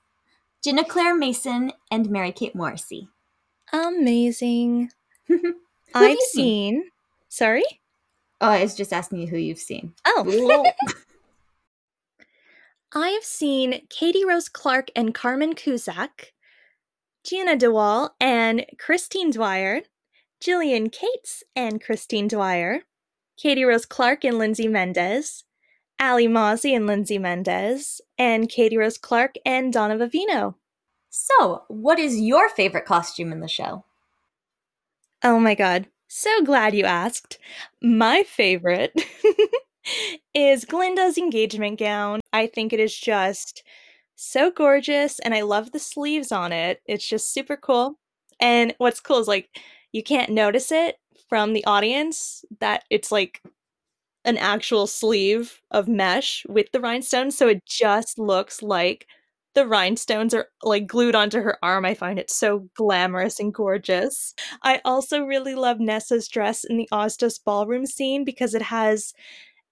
Ginna 0.65 0.87
Claire 0.87 1.15
Mason 1.15 1.71
and 1.89 2.09
Mary 2.09 2.31
Kate 2.31 2.55
Morrissey. 2.55 3.09
Amazing. 3.71 4.89
I've 5.93 6.17
seen? 6.19 6.27
seen. 6.31 6.83
Sorry? 7.29 7.63
Oh, 8.41 8.49
I 8.49 8.61
was 8.61 8.75
just 8.75 8.93
asking 8.93 9.19
you 9.19 9.27
who 9.27 9.37
you've 9.37 9.59
seen. 9.59 9.93
Oh. 10.05 10.65
I 12.93 13.09
have 13.09 13.23
seen 13.23 13.85
Katie 13.89 14.25
Rose 14.25 14.49
Clark 14.49 14.89
and 14.95 15.13
Carmen 15.13 15.53
Cusack, 15.53 16.33
Gina 17.23 17.55
DeWall 17.55 18.09
and 18.19 18.65
Christine 18.79 19.29
Dwyer, 19.29 19.81
Jillian 20.41 20.91
Cates 20.91 21.43
and 21.55 21.81
Christine 21.81 22.27
Dwyer, 22.27 22.83
Katie 23.37 23.65
Rose 23.65 23.85
Clark 23.85 24.23
and 24.23 24.37
Lindsay 24.37 24.67
Mendez, 24.67 25.43
Alli 25.99 26.27
Mauzey 26.27 26.75
and 26.75 26.87
Lindsay 26.87 27.17
Mendez, 27.17 27.99
and 28.17 28.49
Katie 28.49 28.77
Rose 28.77 28.97
Clark 28.97 29.35
and 29.45 29.73
Donna 29.73 29.97
Vivino. 29.97 30.55
So, 31.09 31.63
what 31.67 31.99
is 31.99 32.21
your 32.21 32.49
favorite 32.49 32.85
costume 32.85 33.31
in 33.31 33.41
the 33.41 33.47
show? 33.47 33.83
Oh 35.23 35.39
my 35.39 35.55
god. 35.55 35.87
So 36.07 36.43
glad 36.43 36.73
you 36.73 36.85
asked. 36.85 37.37
My 37.81 38.23
favorite 38.23 38.93
is 40.33 40.65
Glinda's 40.65 41.17
engagement 41.17 41.79
gown. 41.79 42.21
I 42.31 42.47
think 42.47 42.71
it 42.71 42.79
is 42.79 42.97
just 42.97 43.63
so 44.15 44.51
gorgeous 44.51 45.19
and 45.19 45.33
I 45.33 45.41
love 45.41 45.71
the 45.71 45.79
sleeves 45.79 46.31
on 46.31 46.51
it. 46.51 46.81
It's 46.85 47.07
just 47.07 47.33
super 47.33 47.57
cool. 47.57 47.99
And 48.39 48.73
what's 48.77 48.99
cool 48.99 49.19
is 49.19 49.27
like 49.27 49.49
you 49.91 50.03
can't 50.03 50.31
notice 50.31 50.71
it 50.71 50.97
from 51.27 51.53
the 51.53 51.65
audience 51.65 52.43
that 52.59 52.83
it's 52.89 53.11
like 53.11 53.41
an 54.25 54.37
actual 54.37 54.87
sleeve 54.87 55.61
of 55.71 55.87
mesh 55.87 56.45
with 56.49 56.71
the 56.71 56.79
rhinestones 56.79 57.37
so 57.37 57.47
it 57.47 57.65
just 57.65 58.19
looks 58.19 58.61
like 58.61 59.07
the 59.55 59.65
rhinestones 59.67 60.33
are 60.33 60.47
like 60.63 60.87
glued 60.87 61.15
onto 61.15 61.41
her 61.41 61.57
arm. 61.63 61.83
I 61.85 61.93
find 61.93 62.19
it 62.19 62.29
so 62.29 62.69
glamorous 62.75 63.39
and 63.39 63.53
gorgeous. 63.53 64.33
I 64.63 64.79
also 64.85 65.23
really 65.23 65.55
love 65.55 65.79
Nessa's 65.79 66.27
dress 66.27 66.63
in 66.63 66.77
the 66.77 66.87
Ozdust 66.91 67.43
ballroom 67.43 67.85
scene 67.85 68.23
because 68.23 68.53
it 68.53 68.61
has 68.61 69.13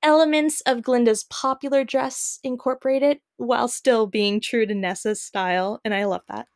elements 0.03 0.61
of 0.61 0.81
Glinda's 0.81 1.25
popular 1.25 1.83
dress 1.83 2.39
incorporated 2.43 3.19
while 3.37 3.67
still 3.67 4.07
being 4.07 4.39
true 4.39 4.65
to 4.65 4.73
Nessa's 4.75 5.21
style, 5.21 5.79
and 5.85 5.93
I 5.93 6.05
love 6.05 6.23
that. 6.27 6.47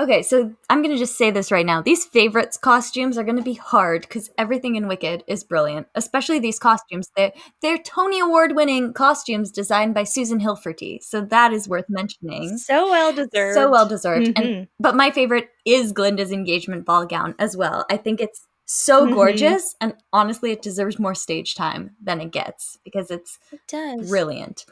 Okay, 0.00 0.22
so 0.22 0.50
I'm 0.70 0.80
going 0.80 0.94
to 0.94 0.98
just 0.98 1.18
say 1.18 1.30
this 1.30 1.52
right 1.52 1.66
now. 1.66 1.82
These 1.82 2.06
favorites 2.06 2.56
costumes 2.56 3.18
are 3.18 3.22
going 3.22 3.36
to 3.36 3.42
be 3.42 3.52
hard 3.52 4.00
because 4.00 4.30
everything 4.38 4.76
in 4.76 4.88
Wicked 4.88 5.22
is 5.26 5.44
brilliant, 5.44 5.88
especially 5.94 6.38
these 6.38 6.58
costumes. 6.58 7.10
They're, 7.14 7.32
they're 7.60 7.76
Tony 7.76 8.18
Award 8.18 8.56
winning 8.56 8.94
costumes 8.94 9.50
designed 9.50 9.92
by 9.92 10.04
Susan 10.04 10.40
Hilferty. 10.40 11.02
So 11.02 11.20
that 11.26 11.52
is 11.52 11.68
worth 11.68 11.84
mentioning. 11.90 12.56
So 12.56 12.90
well 12.90 13.12
deserved. 13.12 13.54
So 13.54 13.70
well 13.70 13.86
deserved. 13.86 14.28
Mhm. 14.28 14.32
And 14.36 14.68
But 14.78 14.96
my 14.96 15.10
favorite 15.10 15.50
is 15.66 15.92
Glinda's 15.92 16.32
engagement 16.32 16.86
ball 16.86 17.04
gown 17.04 17.34
as 17.38 17.54
well. 17.54 17.84
I 17.90 17.98
think 17.98 18.22
it's 18.22 18.46
so 18.64 19.06
Mhm. 19.06 19.12
gorgeous. 19.12 19.76
And 19.82 19.94
honestly, 20.14 20.50
it 20.50 20.62
deserves 20.62 20.98
more 20.98 21.14
stage 21.14 21.54
time 21.54 21.94
than 22.02 22.22
it 22.22 22.30
gets 22.30 22.78
because 22.84 23.10
it's 23.10 23.38
It 23.52 23.60
does. 23.68 24.08
brilliant. 24.08 24.64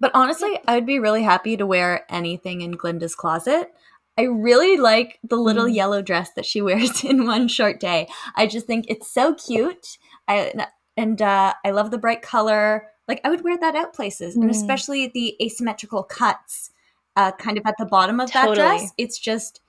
But 0.00 0.10
honestly, 0.14 0.58
I 0.66 0.74
would 0.74 0.86
be 0.86 0.98
really 0.98 1.22
happy 1.22 1.56
to 1.56 1.64
wear 1.64 2.04
anything 2.12 2.60
in 2.60 2.72
Glinda's 2.72 3.14
closet. 3.14 3.72
I 4.18 4.22
really 4.22 4.76
like 4.76 5.18
the 5.22 5.36
little 5.36 5.64
Mm. 5.64 5.74
yellow 5.74 6.02
dress 6.02 6.30
that 6.34 6.44
she 6.46 6.60
wears 6.68 7.02
in 7.04 7.24
one 7.26 7.48
short 7.48 7.80
day. 7.80 8.08
I 8.36 8.46
just 8.46 8.66
think 8.66 8.86
it's 8.88 9.10
so 9.10 9.34
cute. 9.34 9.98
I 10.28 10.52
and 10.96 11.22
uh, 11.22 11.54
I 11.64 11.70
love 11.70 11.90
the 11.90 11.98
bright 11.98 12.22
color. 12.22 12.88
Like 13.08 13.20
I 13.24 13.30
would 13.30 13.42
wear 13.42 13.58
that 13.58 13.74
out 13.74 13.94
places, 13.94 14.36
and 14.36 14.44
Mm. 14.44 14.50
especially 14.50 15.08
the 15.12 15.36
asymmetrical 15.42 16.02
cuts, 16.02 16.70
uh, 17.16 17.32
kind 17.32 17.56
of 17.58 17.64
at 17.66 17.74
the 17.78 17.86
bottom 17.86 18.20
of 18.20 18.30
that 18.32 18.54
dress. 18.54 18.92
It's 18.98 19.18
just 19.18 19.60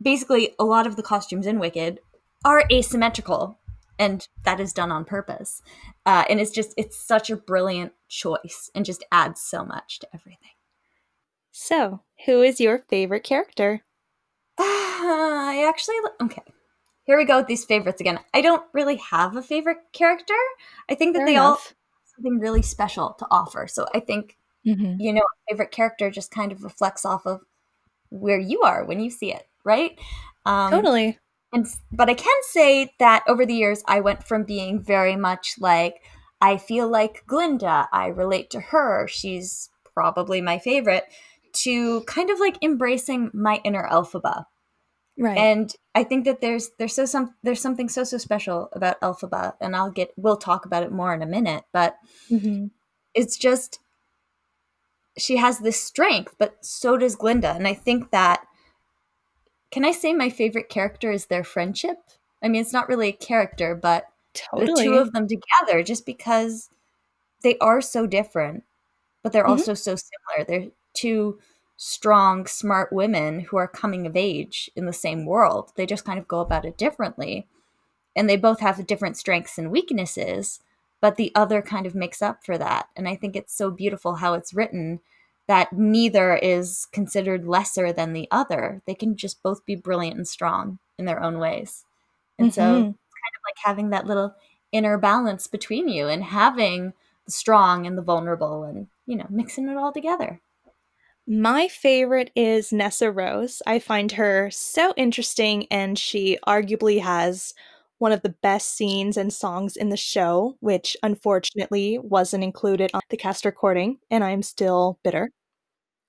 basically 0.00 0.54
a 0.58 0.64
lot 0.64 0.86
of 0.86 0.96
the 0.96 1.02
costumes 1.02 1.46
in 1.46 1.58
Wicked 1.58 2.00
are 2.44 2.64
asymmetrical, 2.70 3.58
and 3.98 4.28
that 4.44 4.60
is 4.60 4.72
done 4.72 4.92
on 4.92 5.04
purpose. 5.04 5.62
Uh, 6.04 6.24
and 6.28 6.38
it's 6.40 6.50
just 6.50 6.74
it's 6.76 6.96
such 6.98 7.30
a 7.30 7.36
brilliant 7.36 7.92
choice, 8.08 8.70
and 8.74 8.84
just 8.84 9.04
adds 9.10 9.40
so 9.40 9.64
much 9.64 9.98
to 10.00 10.08
everything. 10.14 10.50
So, 11.58 12.02
who 12.26 12.42
is 12.42 12.60
your 12.60 12.80
favorite 12.90 13.24
character? 13.24 13.82
I 14.58 15.64
actually 15.66 15.96
okay. 16.22 16.42
Here 17.04 17.16
we 17.16 17.24
go 17.24 17.38
with 17.38 17.46
these 17.46 17.64
favorites 17.64 18.00
again. 18.00 18.20
I 18.34 18.42
don't 18.42 18.62
really 18.74 18.96
have 18.96 19.36
a 19.36 19.42
favorite 19.42 19.78
character. 19.94 20.34
I 20.90 20.94
think 20.94 21.14
that 21.14 21.20
Fair 21.20 21.26
they 21.26 21.36
all 21.38 21.54
have 21.54 21.74
something 22.14 22.38
really 22.40 22.60
special 22.60 23.14
to 23.18 23.26
offer. 23.30 23.66
So 23.68 23.86
I 23.94 24.00
think 24.00 24.36
Mhm. 24.66 25.00
you 25.00 25.14
know, 25.14 25.22
a 25.22 25.50
favorite 25.50 25.70
character 25.70 26.10
just 26.10 26.30
kind 26.30 26.52
of 26.52 26.62
reflects 26.62 27.06
off 27.06 27.26
of 27.26 27.40
where 28.10 28.38
you 28.38 28.62
are 28.62 28.84
when 28.84 29.00
you 29.00 29.10
see 29.10 29.32
it, 29.32 29.48
right? 29.64 29.98
Um, 30.44 30.72
Totally. 30.72 31.18
and 31.52 31.66
but 31.92 32.10
I 32.10 32.14
can 32.14 32.36
say 32.50 32.92
that 32.98 33.24
over 33.28 33.46
the 33.46 33.54
years 33.54 33.82
I 33.86 34.00
went 34.00 34.24
from 34.24 34.44
being 34.44 34.82
very 34.82 35.16
much 35.16 35.54
like 35.58 36.02
I 36.40 36.58
feel 36.58 36.88
like 36.88 37.24
Glinda, 37.26 37.88
I 37.92 38.08
relate 38.08 38.50
to 38.50 38.60
her, 38.60 39.06
she's 39.08 39.70
probably 39.94 40.40
my 40.42 40.58
favorite, 40.58 41.04
to 41.62 42.02
kind 42.02 42.30
of 42.30 42.40
like 42.40 42.62
embracing 42.62 43.30
my 43.32 43.60
inner 43.64 43.86
Elphaba. 43.88 44.44
Right. 45.18 45.38
And 45.38 45.74
I 45.94 46.04
think 46.04 46.24
that 46.26 46.40
there's 46.40 46.70
there's 46.78 46.94
so 46.94 47.06
some 47.06 47.34
there's 47.42 47.60
something 47.60 47.88
so 47.88 48.04
so 48.04 48.18
special 48.18 48.68
about 48.72 49.00
Elphaba, 49.00 49.54
and 49.60 49.74
I'll 49.74 49.90
get 49.90 50.12
we'll 50.16 50.36
talk 50.36 50.66
about 50.66 50.82
it 50.82 50.92
more 50.92 51.14
in 51.14 51.22
a 51.22 51.26
minute, 51.26 51.64
but 51.72 51.96
Mhm. 52.30 52.70
it's 53.14 53.36
just 53.36 53.80
she 55.18 55.38
has 55.38 55.60
this 55.60 55.80
strength, 55.82 56.34
but 56.38 56.62
so 56.64 56.96
does 56.98 57.16
Glinda. 57.16 57.52
And 57.52 57.66
I 57.66 57.72
think 57.74 58.10
that 58.10 58.46
can 59.70 59.84
I 59.84 59.92
say 59.92 60.12
my 60.12 60.28
favorite 60.30 60.68
character 60.68 61.10
is 61.10 61.26
their 61.26 61.44
friendship? 61.44 61.96
I 62.42 62.48
mean, 62.48 62.60
it's 62.60 62.72
not 62.72 62.88
really 62.88 63.08
a 63.08 63.12
character, 63.12 63.74
but 63.74 64.04
Totally. 64.34 64.66
the 64.66 64.82
two 64.82 64.94
of 64.94 65.12
them 65.12 65.26
together, 65.26 65.82
just 65.82 66.06
because 66.06 66.70
they 67.42 67.56
are 67.58 67.80
so 67.80 68.06
different, 68.06 68.64
but 69.22 69.32
they're 69.32 69.44
Mhm. 69.44 69.50
also 69.50 69.74
so 69.74 69.96
similar. 69.96 70.44
They're 70.46 70.70
two 70.96 71.38
strong, 71.76 72.46
smart 72.46 72.92
women 72.92 73.40
who 73.40 73.58
are 73.58 73.68
coming 73.68 74.06
of 74.06 74.16
age 74.16 74.70
in 74.76 74.86
the 74.86 74.92
same 74.92 75.26
world. 75.26 75.72
They 75.76 75.86
just 75.86 76.04
kind 76.06 76.18
of 76.18 76.28
go 76.28 76.40
about 76.40 76.64
it 76.64 76.78
differently. 76.78 77.46
And 78.16 78.28
they 78.28 78.36
both 78.36 78.60
have 78.60 78.86
different 78.86 79.16
strengths 79.16 79.58
and 79.58 79.70
weaknesses, 79.70 80.60
but 81.00 81.16
the 81.16 81.32
other 81.34 81.62
kind 81.62 81.86
of 81.86 81.94
makes 81.94 82.22
up 82.22 82.44
for 82.44 82.56
that. 82.58 82.88
And 82.96 83.08
I 83.08 83.14
think 83.16 83.36
it's 83.36 83.54
so 83.54 83.70
beautiful 83.70 84.16
how 84.16 84.34
it's 84.34 84.54
written 84.54 85.00
that 85.48 85.72
neither 85.72 86.36
is 86.36 86.86
considered 86.92 87.46
lesser 87.46 87.92
than 87.92 88.12
the 88.12 88.28
other. 88.30 88.82
They 88.86 88.94
can 88.94 89.16
just 89.16 89.42
both 89.42 89.64
be 89.66 89.76
brilliant 89.76 90.16
and 90.16 90.26
strong 90.26 90.78
in 90.98 91.04
their 91.04 91.22
own 91.22 91.38
ways. 91.38 91.84
And 92.38 92.52
so 92.54 92.62
Mhm. 92.64 92.84
kind 92.84 93.34
of 93.36 93.42
like 93.46 93.56
having 93.64 93.90
that 93.90 94.06
little 94.06 94.34
inner 94.72 94.98
balance 94.98 95.46
between 95.48 95.88
you 95.88 96.08
and 96.08 96.24
having 96.24 96.94
the 97.26 97.32
strong 97.32 97.86
and 97.86 97.98
the 97.98 98.02
vulnerable 98.02 98.64
and, 98.64 98.88
you 99.06 99.16
know, 99.16 99.26
mixing 99.30 99.68
it 99.68 99.76
all 99.76 99.92
together. 99.92 100.40
My 101.26 101.66
favorite 101.66 102.30
is 102.36 102.72
Nessa 102.72 103.10
Rose. 103.10 103.60
I 103.66 103.80
find 103.80 104.12
her 104.12 104.48
so 104.52 104.94
interesting, 104.96 105.66
and 105.72 105.98
she 105.98 106.38
arguably 106.46 107.00
has 107.00 107.52
one 107.98 108.12
of 108.12 108.22
the 108.22 108.34
best 108.42 108.76
scenes 108.76 109.16
and 109.16 109.32
songs 109.32 109.76
in 109.76 109.88
the 109.88 109.96
show, 109.96 110.56
which 110.60 110.96
unfortunately 111.02 111.98
wasn't 111.98 112.44
included 112.44 112.90
on 112.94 113.00
the 113.10 113.16
cast 113.16 113.44
recording, 113.44 113.98
and 114.10 114.22
I'm 114.22 114.42
still 114.42 115.00
bitter. 115.02 115.30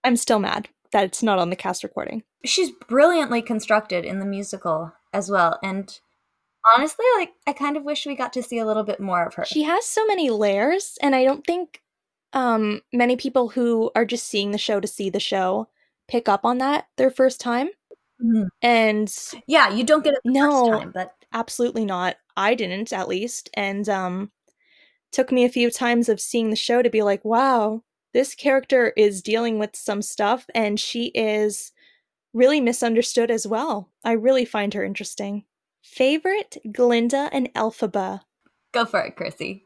I'm 0.04 0.18
still 0.18 0.40
mad 0.40 0.70
that 0.92 1.06
it's 1.06 1.24
not 1.24 1.40
on 1.40 1.50
the 1.50 1.56
cast 1.56 1.84
recording. 1.84 2.24
She's 2.46 2.72
brilliantly 2.88 3.42
constructed 3.42 4.06
in 4.06 4.20
the 4.20 4.26
musical 4.26 4.94
as 5.14 5.32
well. 5.32 5.58
And 5.64 6.00
honestly, 6.76 7.06
like, 7.18 7.32
I 7.48 7.54
kind 7.54 7.76
of 7.76 7.84
wish 7.84 8.06
we 8.06 8.16
got 8.16 8.34
to 8.34 8.44
see 8.44 8.60
a 8.60 8.66
little 8.66 8.84
bit 8.84 9.00
more 9.00 9.26
of 9.26 9.34
her. 9.34 9.46
She 9.46 9.64
has 9.64 9.86
so 9.86 10.06
many 10.06 10.30
layers, 10.30 10.98
and 11.02 11.16
I 11.16 11.24
don't 11.24 11.46
think 11.46 11.82
um, 12.34 12.82
many 12.94 13.16
people 13.18 13.50
who 13.50 13.92
are 13.96 14.06
just 14.06 14.28
seeing 14.28 14.52
the 14.52 14.58
show 14.58 14.80
to 14.80 14.88
see 14.88 15.10
the 15.10 15.20
show 15.20 15.70
pick 16.08 16.30
up 16.30 16.46
on 16.46 16.58
that 16.60 16.88
their 16.98 17.12
first 17.12 17.40
time. 17.42 17.70
Mhm. 18.24 18.48
And 18.62 19.14
Yeah, 19.48 19.70
you 19.74 19.84
don't 19.84 20.04
get 20.04 20.14
it 20.14 20.22
the 20.26 20.32
No. 20.32 20.66
first 20.70 20.82
time, 20.82 20.92
but 20.94 21.14
absolutely 21.34 21.86
not. 21.86 22.18
I 22.36 22.54
didn't, 22.56 22.92
at 22.94 23.08
least. 23.08 23.50
And 23.54 23.88
um, 23.90 24.32
took 25.12 25.32
me 25.32 25.46
a 25.46 25.50
few 25.50 25.70
times 25.72 26.10
of 26.10 26.20
seeing 26.22 26.50
the 26.50 26.56
show 26.56 26.82
to 26.82 26.90
be 26.90 27.04
like, 27.04 27.24
wow, 27.26 27.84
this 28.14 28.36
character 28.36 28.94
is 28.98 29.22
dealing 29.22 29.60
with 29.60 29.76
some 29.76 30.02
stuff, 30.02 30.46
and 30.56 30.80
she 30.80 31.08
is 31.08 31.72
really 32.34 32.62
misunderstood 32.62 33.32
as 33.32 33.48
well. 33.48 33.90
I 34.04 34.14
really 34.14 34.46
find 34.46 34.74
her 34.74 34.84
interesting. 34.84 35.46
Favorite 35.84 36.58
Glinda 36.72 37.30
and 37.32 37.54
Elphaba. 37.54 38.22
go 38.74 38.86
for 38.86 39.02
it, 39.02 39.16
Chrissy. 39.16 39.66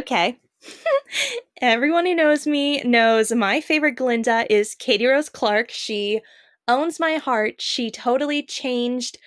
Okay. 0.00 0.38
Everyone 1.60 2.06
who 2.06 2.14
knows 2.14 2.46
me 2.46 2.82
knows 2.82 3.32
my 3.32 3.60
favorite 3.60 3.96
Glinda 3.96 4.46
is 4.50 4.74
Katie 4.74 5.06
Rose 5.06 5.28
Clark. 5.28 5.70
She 5.70 6.20
owns 6.68 7.00
my 7.00 7.14
heart. 7.14 7.60
She 7.60 7.90
totally 7.90 8.42
changed 8.42 9.18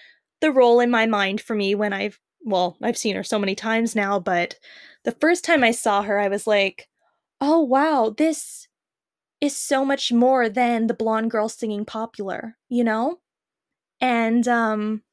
the 0.41 0.52
role 0.52 0.80
in 0.80 0.91
my 0.91 1.06
mind 1.06 1.41
for 1.41 1.56
me 1.56 1.76
when 1.76 1.93
I've, 1.93 2.19
well, 2.43 2.78
I've 2.82 2.97
seen 2.97 3.15
her 3.15 3.23
so 3.23 3.39
many 3.39 3.56
times 3.56 3.95
now, 3.95 4.19
but 4.19 4.56
the 5.04 5.12
first 5.13 5.43
time 5.43 5.63
I 5.63 5.71
saw 5.71 6.02
her, 6.04 6.19
I 6.19 6.28
was 6.28 6.47
like, 6.47 6.88
oh 7.41 7.62
wow, 7.62 8.13
this 8.15 8.67
is 9.41 9.56
so 9.56 9.86
much 9.86 10.12
more 10.12 10.50
than 10.50 10.88
the 10.88 10.93
blonde 10.93 11.32
girl 11.32 11.50
singing 11.50 11.86
popular, 11.86 12.58
you 12.69 12.84
know? 12.84 13.19
And, 14.02 14.47
um, 14.47 15.04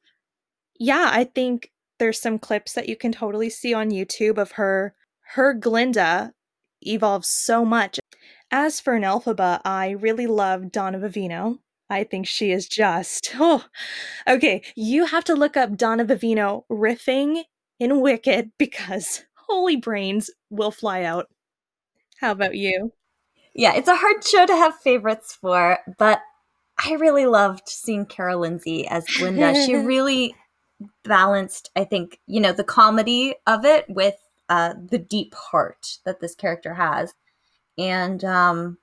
yeah, 0.79 1.09
I 1.11 1.23
think 1.23 1.71
there's 1.99 2.19
some 2.19 2.39
clips 2.39 2.73
that 2.73 2.89
you 2.89 2.95
can 2.95 3.11
totally 3.11 3.49
see 3.49 3.73
on 3.73 3.91
YouTube 3.91 4.37
of 4.37 4.53
her 4.53 4.93
her 5.33 5.53
Glinda 5.53 6.33
evolves 6.81 7.27
so 7.27 7.65
much. 7.65 7.99
As 8.51 8.79
for 8.79 8.93
an 8.93 9.03
Elphaba, 9.03 9.59
I 9.65 9.91
really 9.91 10.27
love 10.27 10.71
Donna 10.71 10.99
Vivino. 10.99 11.59
I 11.89 12.03
think 12.03 12.27
she 12.27 12.51
is 12.51 12.67
just 12.67 13.31
oh 13.39 13.65
okay. 14.27 14.61
You 14.75 15.05
have 15.05 15.23
to 15.25 15.35
look 15.35 15.57
up 15.57 15.77
Donna 15.77 16.05
Vivino 16.05 16.63
riffing 16.71 17.43
in 17.79 18.01
Wicked 18.01 18.51
because 18.57 19.25
holy 19.47 19.75
brains 19.75 20.29
will 20.49 20.71
fly 20.71 21.03
out. 21.03 21.27
How 22.19 22.31
about 22.31 22.55
you? 22.55 22.93
Yeah, 23.53 23.75
it's 23.75 23.87
a 23.87 23.95
hard 23.95 24.23
show 24.23 24.45
to 24.45 24.55
have 24.55 24.75
favorites 24.79 25.37
for, 25.39 25.79
but 25.97 26.21
I 26.83 26.93
really 26.93 27.25
loved 27.25 27.69
seeing 27.69 28.05
Kara 28.05 28.35
Lindsay 28.35 28.87
as 28.87 29.05
Glinda. 29.05 29.55
she 29.65 29.75
really 29.75 30.35
balanced, 31.03 31.71
I 31.75 31.85
think, 31.85 32.19
you 32.27 32.41
know, 32.41 32.51
the 32.51 32.63
comedy 32.65 33.35
of 33.47 33.63
it 33.63 33.85
with 33.87 34.15
uh, 34.49 34.73
the 34.89 34.97
deep 34.97 35.33
heart 35.33 35.97
that 36.05 36.19
this 36.19 36.35
character 36.35 36.73
has. 36.75 37.13
And, 37.77 38.23
um, 38.23 38.77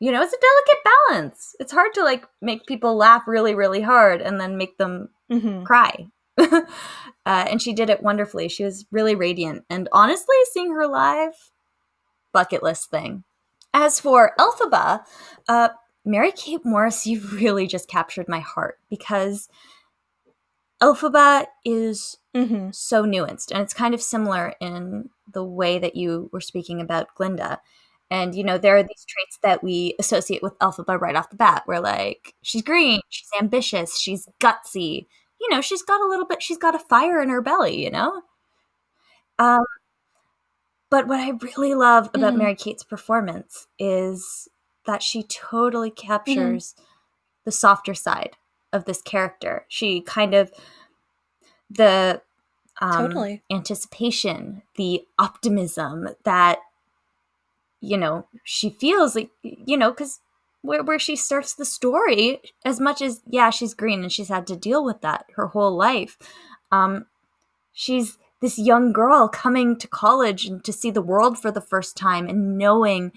you 0.00 0.10
know, 0.10 0.22
it's 0.22 0.32
a 0.32 0.36
delicate 0.36 0.84
balance. 0.84 1.54
It's 1.60 1.72
hard 1.72 1.94
to 1.94 2.02
like 2.02 2.26
make 2.40 2.66
people 2.66 2.96
laugh 2.96 3.22
really, 3.26 3.54
really 3.54 3.82
hard 3.82 4.20
and 4.20 4.40
then 4.40 4.56
make 4.56 4.76
them 4.78 5.10
Mhm. 5.30 5.64
cry. 5.64 6.08
uh, 6.38 6.62
and 7.24 7.62
she 7.62 7.72
did 7.72 7.90
it 7.90 8.02
wonderfully. 8.02 8.48
She 8.48 8.64
was 8.64 8.86
really 8.90 9.14
radiant. 9.14 9.64
And 9.70 9.88
honestly, 9.92 10.36
seeing 10.52 10.72
her 10.72 10.86
live, 10.88 11.52
bucket 12.32 12.62
list 12.62 12.90
thing. 12.90 13.24
As 13.74 14.00
for 14.00 14.34
Elphaba, 14.38 15.04
uh, 15.48 15.68
Mary 16.04 16.32
Kate 16.32 16.64
Morris, 16.64 17.06
you've 17.06 17.32
really 17.34 17.66
just 17.66 17.88
captured 17.88 18.28
my 18.28 18.40
heart 18.40 18.78
because 18.90 19.48
Elphaba 20.82 21.46
is 21.64 22.18
Mhm. 22.34 22.74
so 22.74 23.04
nuanced 23.04 23.52
and 23.52 23.62
it's 23.62 23.74
kind 23.74 23.94
of 23.94 24.02
similar 24.02 24.54
in 24.60 25.10
the 25.32 25.44
way 25.44 25.78
that 25.78 25.96
you 25.96 26.28
were 26.32 26.40
speaking 26.40 26.80
about 26.80 27.14
Glinda. 27.14 27.60
And 28.10 28.34
you 28.34 28.44
know, 28.44 28.58
there 28.58 28.76
are 28.76 28.82
these 28.82 29.04
traits 29.08 29.38
that 29.42 29.62
we 29.64 29.94
associate 30.00 30.42
with 30.42 30.58
Elphaba 30.58 31.00
right 31.00 31.16
off 31.16 31.30
the 31.30 31.36
bat. 31.36 31.64
We're 31.66 31.80
like, 31.80 32.34
she's 32.42 32.62
green, 32.62 33.00
she's 33.10 33.30
ambitious, 33.40 33.98
she's 33.98 34.28
gutsy. 34.40 35.06
You 35.40 35.50
know, 35.50 35.60
she's 35.60 35.82
got 35.82 36.00
a 36.02 36.08
little 36.08 36.26
bit, 36.26 36.42
she's 36.42 36.58
got 36.58 36.74
a 36.74 36.78
fire 36.80 37.20
in 37.22 37.28
her 37.30 37.42
belly. 37.42 37.82
You 37.84 37.90
know. 37.90 38.22
Um, 39.38 39.64
but 40.90 41.06
what 41.08 41.20
I 41.20 41.30
really 41.56 41.74
love 41.74 42.10
about 42.14 42.34
Mhm. 42.34 42.38
Mary 42.38 42.54
Kate's 42.54 42.84
performance 42.84 43.66
is 43.78 44.48
that 44.86 45.02
she 45.02 45.22
totally 45.24 45.90
captures 45.90 46.74
the 47.44 47.52
softer 47.52 47.94
side 47.94 48.36
of 48.72 48.84
this 48.84 49.02
character. 49.02 49.66
She 49.68 50.00
kind 50.00 50.34
of 50.34 50.52
the 51.70 52.22
um, 52.80 53.08
Totally. 53.08 53.42
anticipation, 53.50 54.62
the 54.76 55.02
optimism 55.18 56.08
that 56.24 56.58
you 57.80 57.96
know 57.96 58.26
she 58.44 58.70
feels 58.70 59.14
like 59.14 59.30
you 59.42 59.76
know 59.76 59.90
because 59.90 60.20
where 60.62 60.82
where 60.82 60.98
she 60.98 61.16
starts 61.16 61.54
the 61.54 61.64
story, 61.64 62.40
as 62.64 62.80
much 62.80 63.02
as 63.02 63.22
yeah 63.26 63.50
she's 63.50 63.74
green 63.74 64.02
and 64.02 64.12
she's 64.12 64.28
had 64.28 64.46
to 64.46 64.56
deal 64.56 64.84
with 64.84 65.00
that 65.02 65.26
her 65.36 65.48
whole 65.48 65.76
life. 65.76 66.16
Um, 66.70 67.06
she's 67.72 68.18
this 68.40 68.58
young 68.58 68.92
girl 68.92 69.28
coming 69.28 69.78
to 69.78 69.86
college 69.86 70.46
and 70.46 70.64
to 70.64 70.72
see 70.72 70.90
the 70.90 71.00
world 71.00 71.38
for 71.38 71.50
the 71.50 71.60
first 71.60 71.96
time 71.96 72.28
and 72.28 72.58
knowing 72.58 73.12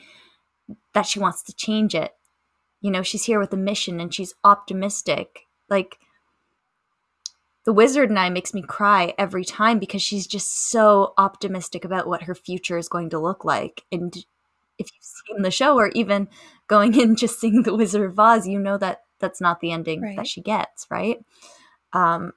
that 0.93 1.05
she 1.05 1.19
wants 1.19 1.41
to 1.43 1.53
change 1.53 1.95
it. 1.95 2.11
You 2.79 2.91
know, 2.91 3.01
she's 3.01 3.25
here 3.25 3.39
with 3.39 3.51
a 3.51 3.57
mission 3.57 3.99
and 3.99 4.13
she's 4.13 4.35
optimistic. 4.43 5.44
Like 5.69 5.97
the 7.65 7.73
wizard 7.73 8.09
and 8.09 8.19
I 8.19 8.29
makes 8.29 8.53
me 8.53 8.61
cry 8.61 9.13
every 9.17 9.43
time 9.43 9.79
because 9.79 10.01
she's 10.01 10.27
just 10.27 10.69
so 10.69 11.13
optimistic 11.17 11.83
about 11.83 12.07
what 12.07 12.23
her 12.23 12.35
future 12.35 12.77
is 12.77 12.87
going 12.87 13.09
to 13.09 13.19
look 13.19 13.43
like. 13.43 13.83
And 13.91 14.15
if 14.77 14.89
you've 14.93 15.03
seen 15.03 15.41
the 15.41 15.51
show 15.51 15.77
or 15.77 15.89
even 15.89 16.27
going 16.67 16.99
in 16.99 17.15
just 17.15 17.39
seeing 17.39 17.63
the 17.63 17.75
Wizard 17.75 18.09
of 18.09 18.19
Oz, 18.19 18.47
you 18.47 18.59
know 18.59 18.77
that 18.77 19.03
that's 19.19 19.41
not 19.41 19.61
the 19.61 19.71
ending 19.71 20.01
Right. 20.01 20.15
that 20.17 20.27
she 20.27 20.41
gets, 20.41 20.85
right? 20.91 21.25
Um, 21.93 22.33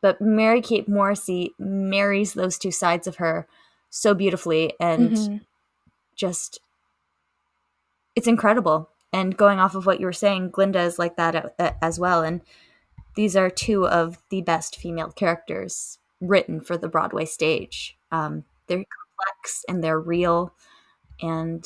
but 0.00 0.20
Mary 0.20 0.60
Kate 0.62 0.88
Morrissey 0.88 1.52
marries 1.58 2.34
those 2.34 2.58
two 2.58 2.70
sides 2.70 3.06
of 3.06 3.16
her 3.16 3.46
so 3.90 4.14
beautifully 4.14 4.74
and 4.80 5.12
Mhm. 5.12 5.40
just 6.14 6.60
it's 8.14 8.26
incredible. 8.26 8.89
And 9.12 9.36
going 9.36 9.58
off 9.58 9.74
of 9.74 9.86
what 9.86 9.98
you 10.00 10.06
were 10.06 10.12
saying, 10.12 10.50
Glinda 10.50 10.80
is 10.80 10.98
like 10.98 11.16
that 11.16 11.34
a- 11.34 11.52
a- 11.58 11.84
as 11.84 11.98
well. 11.98 12.22
And 12.22 12.42
these 13.16 13.36
are 13.36 13.50
two 13.50 13.86
of 13.88 14.18
the 14.30 14.40
best 14.42 14.76
female 14.76 15.10
characters 15.10 15.98
written 16.20 16.60
for 16.60 16.76
the 16.76 16.88
Broadway 16.88 17.24
stage. 17.24 17.98
Um, 18.12 18.44
they're 18.66 18.84
complex 18.84 19.64
and 19.68 19.82
they're 19.82 19.98
real. 20.00 20.54
And 21.20 21.64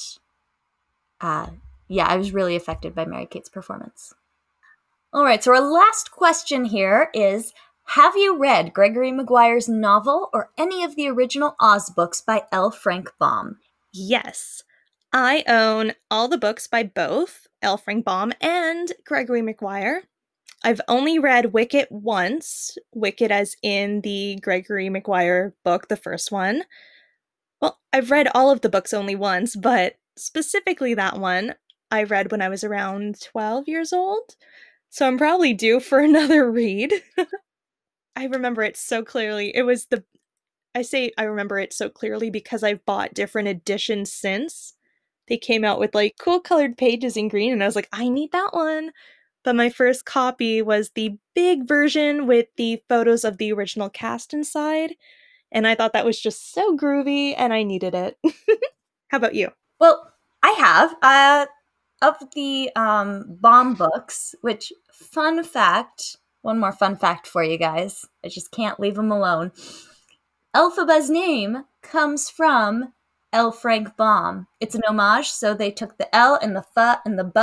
uh, 1.21 1.49
yeah, 1.89 2.07
I 2.07 2.17
was 2.17 2.33
really 2.33 2.57
affected 2.57 2.95
by 2.95 3.05
Mary 3.05 3.27
Kate's 3.27 3.49
performance. 3.49 4.15
All 5.13 5.25
right, 5.25 5.43
so 5.45 5.53
our 5.53 5.61
last 5.61 6.11
question 6.11 6.65
here 6.65 7.11
is 7.15 7.53
Have 7.85 8.17
you 8.17 8.37
read 8.37 8.73
Gregory 8.73 9.13
Maguire's 9.13 9.69
novel 9.69 10.29
or 10.33 10.51
any 10.59 10.83
of 10.83 10.97
the 10.97 11.09
original 11.09 11.55
Oz 11.61 11.91
books 11.91 12.21
by 12.21 12.45
L. 12.51 12.71
Frank 12.71 13.13
Baum? 13.19 13.59
Yes. 13.93 14.65
I 15.15 15.45
own 15.49 15.95
all 16.11 16.29
the 16.29 16.39
books 16.39 16.67
by 16.67 16.83
both 16.83 17.47
L. 17.63 17.79
Frank 17.79 18.05
Baum 18.05 18.33
and 18.41 18.93
Gregory 19.07 19.43
Maguire. 19.43 20.03
I've 20.65 20.81
only 20.89 21.19
read 21.19 21.53
Wicked 21.53 21.89
once, 21.91 22.79
Wicked 22.95 23.33
as 23.33 23.57
in 23.63 24.03
the 24.03 24.39
Gregory 24.43 24.91
Maguire 24.91 25.55
book, 25.65 25.89
the 25.89 25.97
first 25.97 26.33
one. 26.33 26.65
Well, 27.61 27.81
I've 27.93 28.11
read 28.11 28.29
all 28.35 28.51
of 28.51 28.61
the 28.61 28.69
books 28.69 28.95
only 28.95 29.17
once, 29.17 29.57
but 29.57 29.97
specifically 30.17 30.95
that 30.95 31.19
one 31.19 31.55
I 31.91 32.05
read 32.05 32.31
when 32.31 32.43
I 32.43 32.49
was 32.49 32.65
around 32.65 33.21
12 33.23 33.69
years 33.69 33.93
old. 33.93 34.37
So 34.91 35.07
I'm 35.07 35.19
probably 35.19 35.55
due 35.55 35.81
for 35.81 36.01
another 36.01 36.51
read. 36.51 36.95
I 38.17 38.25
remember 38.27 38.63
it 38.63 38.77
so 38.77 39.03
clearly. 39.03 39.55
It 39.55 39.63
was 39.63 39.87
the 39.87 40.05
I 40.75 40.83
say 40.83 41.13
I 41.19 41.25
remember 41.25 41.59
it 41.59 41.73
so 41.73 41.89
clearly 41.91 42.31
because 42.31 42.63
I've 42.63 42.85
bought 42.87 43.15
different 43.15 43.49
editions 43.49 44.13
since. 44.13 44.74
They 45.29 45.37
came 45.37 45.65
out 45.65 45.81
with 45.81 45.95
like 45.95 46.17
cool 46.19 46.41
colored 46.41 46.77
pages 46.77 47.17
in 47.17 47.29
green, 47.29 47.53
and 47.53 47.63
I 47.63 47.67
was 47.67 47.77
like, 47.77 47.89
I 47.93 48.09
need 48.09 48.33
that 48.33 48.51
one. 48.53 48.93
But 49.43 49.57
my 49.57 49.69
first 49.69 50.05
copy 50.05 50.63
was 50.63 50.91
the 50.91 51.19
big 51.35 51.69
version 51.69 52.27
with 52.27 52.47
the 52.57 52.83
photos 52.89 53.25
of 53.25 53.37
the 53.39 53.53
original 53.53 53.91
cast 53.91 54.33
inside. 54.33 54.95
And 55.53 55.67
I 55.67 55.75
thought 55.75 55.93
that 55.93 56.07
was 56.07 56.21
just 56.21 56.53
so 56.53 56.77
groovy, 56.77 57.35
and 57.37 57.53
I 57.53 57.63
needed 57.63 57.95
it. 57.95 58.19
How 59.09 59.19
about 59.19 59.35
you? 59.35 59.51
Well, 59.79 60.13
I 60.43 60.51
have. 60.51 60.97
Uh, 61.03 61.47
of 62.03 62.17
the 62.35 62.71
um, 62.77 63.25
Baum 63.41 63.75
books, 63.75 64.35
which, 64.43 64.73
fun 64.93 65.43
fact, 65.43 66.17
one 66.43 66.59
more 66.59 66.73
fun 66.73 66.97
fact 66.97 67.27
for 67.27 67.43
you 67.43 67.57
guys. 67.57 68.05
I 68.25 68.29
just 68.29 68.51
can't 68.51 68.79
leave 68.79 68.97
them 68.97 69.11
alone. 69.11 69.53
Elphaba's 70.55 71.09
name 71.09 71.65
comes 71.83 72.29
from 72.29 72.93
L. 73.35 73.53
Frank 73.53 73.97
Baum. 73.97 74.47
It's 74.61 74.75
an 74.75 74.83
homage, 74.87 75.29
so 75.29 75.53
they 75.53 75.71
took 75.71 75.99
the 75.99 76.15
L 76.15 76.39
and 76.41 76.57
the 76.57 76.65
F 76.77 77.01
and 77.05 77.19
the 77.19 77.25
B 77.25 77.41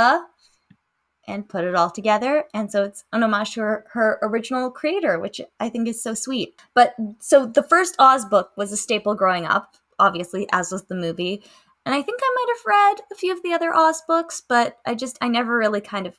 and 1.28 1.48
put 1.48 1.64
it 1.64 1.74
all 1.74 1.90
together. 1.90 2.44
And 2.52 2.72
so 2.72 2.82
it's 2.82 3.04
an 3.12 3.22
homage 3.22 3.54
to 3.54 3.60
her, 3.60 3.86
her 3.92 4.18
original 4.22 4.70
creator, 4.70 5.20
which 5.20 5.40
I 5.60 5.68
think 5.68 5.86
is 5.86 6.02
so 6.02 6.14
sweet. 6.14 6.60
But 6.74 6.94
so 7.20 7.46
the 7.46 7.62
first 7.62 7.94
Oz 7.98 8.24
book 8.24 8.50
was 8.56 8.72
a 8.72 8.76
staple 8.76 9.14
growing 9.14 9.44
up, 9.44 9.76
obviously, 9.98 10.48
as 10.50 10.72
was 10.72 10.84
the 10.84 10.96
movie. 10.96 11.44
And 11.84 11.94
I 11.94 12.02
think 12.02 12.20
I 12.22 12.34
might 12.34 12.56
have 12.56 12.66
read 12.66 13.06
a 13.12 13.14
few 13.14 13.32
of 13.32 13.42
the 13.42 13.52
other 13.52 13.74
Oz 13.74 14.02
books, 14.08 14.42
but 14.48 14.78
I 14.86 14.94
just, 14.94 15.18
I 15.20 15.28
never 15.28 15.56
really 15.56 15.80
kind 15.80 16.06
of 16.06 16.18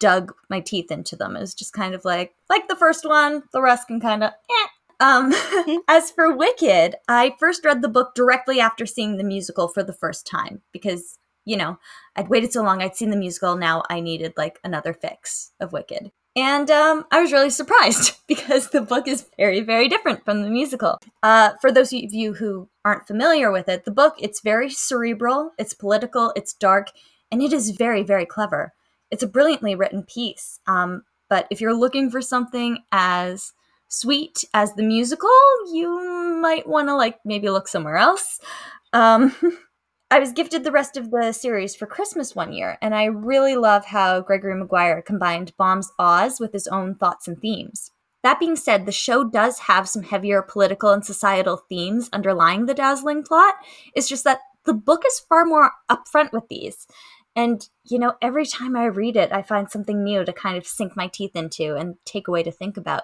dug 0.00 0.34
my 0.50 0.60
teeth 0.60 0.90
into 0.90 1.16
them. 1.16 1.36
It 1.36 1.40
was 1.40 1.54
just 1.54 1.72
kind 1.72 1.94
of 1.94 2.04
like, 2.04 2.34
like 2.50 2.68
the 2.68 2.76
first 2.76 3.06
one, 3.06 3.44
the 3.52 3.62
rest 3.62 3.86
can 3.86 4.00
kind 4.00 4.24
of, 4.24 4.30
eh. 4.30 4.66
Um, 5.00 5.32
as 5.88 6.10
for 6.10 6.34
Wicked, 6.34 6.96
I 7.08 7.36
first 7.38 7.64
read 7.64 7.82
the 7.82 7.88
book 7.88 8.14
directly 8.14 8.60
after 8.60 8.86
seeing 8.86 9.16
the 9.16 9.24
musical 9.24 9.68
for 9.68 9.82
the 9.82 9.92
first 9.92 10.26
time 10.26 10.62
because, 10.72 11.18
you 11.44 11.56
know, 11.56 11.78
I'd 12.16 12.28
waited 12.28 12.52
so 12.52 12.62
long, 12.62 12.82
I'd 12.82 12.96
seen 12.96 13.10
the 13.10 13.16
musical, 13.16 13.56
now 13.56 13.82
I 13.88 14.00
needed 14.00 14.34
like 14.36 14.58
another 14.64 14.92
fix 14.92 15.52
of 15.60 15.72
Wicked. 15.72 16.10
And 16.36 16.70
um, 16.70 17.04
I 17.10 17.20
was 17.20 17.32
really 17.32 17.50
surprised 17.50 18.16
because 18.28 18.70
the 18.70 18.80
book 18.80 19.08
is 19.08 19.26
very, 19.36 19.60
very 19.60 19.88
different 19.88 20.24
from 20.24 20.42
the 20.42 20.50
musical. 20.50 20.98
Uh, 21.22 21.50
for 21.60 21.72
those 21.72 21.92
of 21.92 22.12
you 22.12 22.34
who 22.34 22.68
aren't 22.84 23.06
familiar 23.06 23.50
with 23.50 23.68
it, 23.68 23.84
the 23.84 23.90
book 23.90 24.14
it's 24.18 24.40
very 24.40 24.70
cerebral, 24.70 25.52
it's 25.58 25.74
political, 25.74 26.32
it's 26.36 26.52
dark, 26.52 26.90
and 27.30 27.42
it 27.42 27.52
is 27.52 27.70
very, 27.70 28.02
very 28.02 28.26
clever. 28.26 28.72
It's 29.10 29.22
a 29.22 29.28
brilliantly 29.28 29.74
written 29.74 30.04
piece. 30.04 30.60
Um, 30.66 31.02
but 31.28 31.46
if 31.50 31.60
you're 31.60 31.74
looking 31.74 32.10
for 32.10 32.22
something 32.22 32.84
as 32.92 33.52
sweet 33.88 34.44
as 34.54 34.74
the 34.74 34.82
musical, 34.82 35.30
you 35.72 36.38
might 36.40 36.68
want 36.68 36.88
to 36.88 36.94
like 36.94 37.18
maybe 37.24 37.50
look 37.50 37.68
somewhere 37.68 37.96
else. 37.96 38.40
Um, 38.92 39.34
I 40.10 40.20
was 40.20 40.32
gifted 40.32 40.64
the 40.64 40.72
rest 40.72 40.96
of 40.96 41.10
the 41.10 41.32
series 41.32 41.76
for 41.76 41.86
Christmas 41.86 42.34
one 42.34 42.54
year, 42.54 42.78
and 42.80 42.94
I 42.94 43.04
really 43.04 43.56
love 43.56 43.84
how 43.84 44.20
Gregory 44.20 44.54
Maguire 44.54 45.02
combined 45.02 45.52
Baum's 45.58 45.92
Oz 45.98 46.40
with 46.40 46.52
his 46.52 46.66
own 46.66 46.94
thoughts 46.94 47.28
and 47.28 47.38
themes. 47.38 47.90
That 48.22 48.40
being 48.40 48.56
said, 48.56 48.86
the 48.86 48.92
show 48.92 49.22
does 49.22 49.60
have 49.60 49.88
some 49.88 50.02
heavier 50.02 50.42
political 50.42 50.90
and 50.90 51.04
societal 51.04 51.58
themes 51.68 52.08
underlying 52.12 52.66
the 52.66 52.74
dazzling 52.74 53.22
plot. 53.22 53.54
It's 53.94 54.08
just 54.08 54.24
that 54.24 54.40
the 54.64 54.72
book 54.74 55.02
is 55.06 55.20
far 55.20 55.44
more 55.44 55.72
upfront 55.90 56.32
with 56.32 56.48
these. 56.48 56.86
And, 57.36 57.68
you 57.84 57.98
know, 57.98 58.14
every 58.20 58.46
time 58.46 58.76
I 58.76 58.86
read 58.86 59.16
it, 59.16 59.30
I 59.30 59.42
find 59.42 59.70
something 59.70 60.02
new 60.02 60.24
to 60.24 60.32
kind 60.32 60.56
of 60.56 60.66
sink 60.66 60.96
my 60.96 61.06
teeth 61.06 61.36
into 61.36 61.76
and 61.76 61.94
take 62.04 62.26
away 62.26 62.42
to 62.42 62.50
think 62.50 62.76
about. 62.76 63.02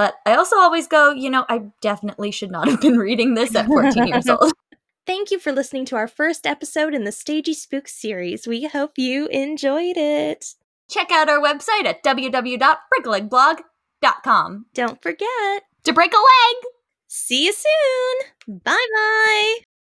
But 0.00 0.16
I 0.24 0.34
also 0.34 0.56
always 0.56 0.86
go, 0.86 1.12
you 1.12 1.28
know, 1.28 1.44
I 1.50 1.64
definitely 1.82 2.30
should 2.30 2.50
not 2.50 2.68
have 2.70 2.80
been 2.80 2.96
reading 2.96 3.34
this 3.34 3.54
at 3.54 3.66
14 3.66 4.06
years 4.06 4.26
old. 4.30 4.50
Thank 5.06 5.30
you 5.30 5.38
for 5.38 5.52
listening 5.52 5.84
to 5.86 5.96
our 5.96 6.08
first 6.08 6.46
episode 6.46 6.94
in 6.94 7.04
the 7.04 7.12
Stagey 7.12 7.52
Spooks 7.52 7.92
series. 7.92 8.46
We 8.46 8.66
hope 8.66 8.92
you 8.96 9.26
enjoyed 9.26 9.98
it. 9.98 10.54
Check 10.88 11.12
out 11.12 11.28
our 11.28 11.38
website 11.38 11.84
at 11.84 12.02
www.breakalegblog.com 12.02 14.66
Don't 14.72 15.02
forget, 15.02 15.62
to 15.84 15.92
break 15.92 16.14
a 16.14 16.16
leg. 16.16 16.56
see 17.06 17.44
you 17.44 17.52
soon. 17.52 18.14
Bye 18.64 18.86
bye. 18.94 19.58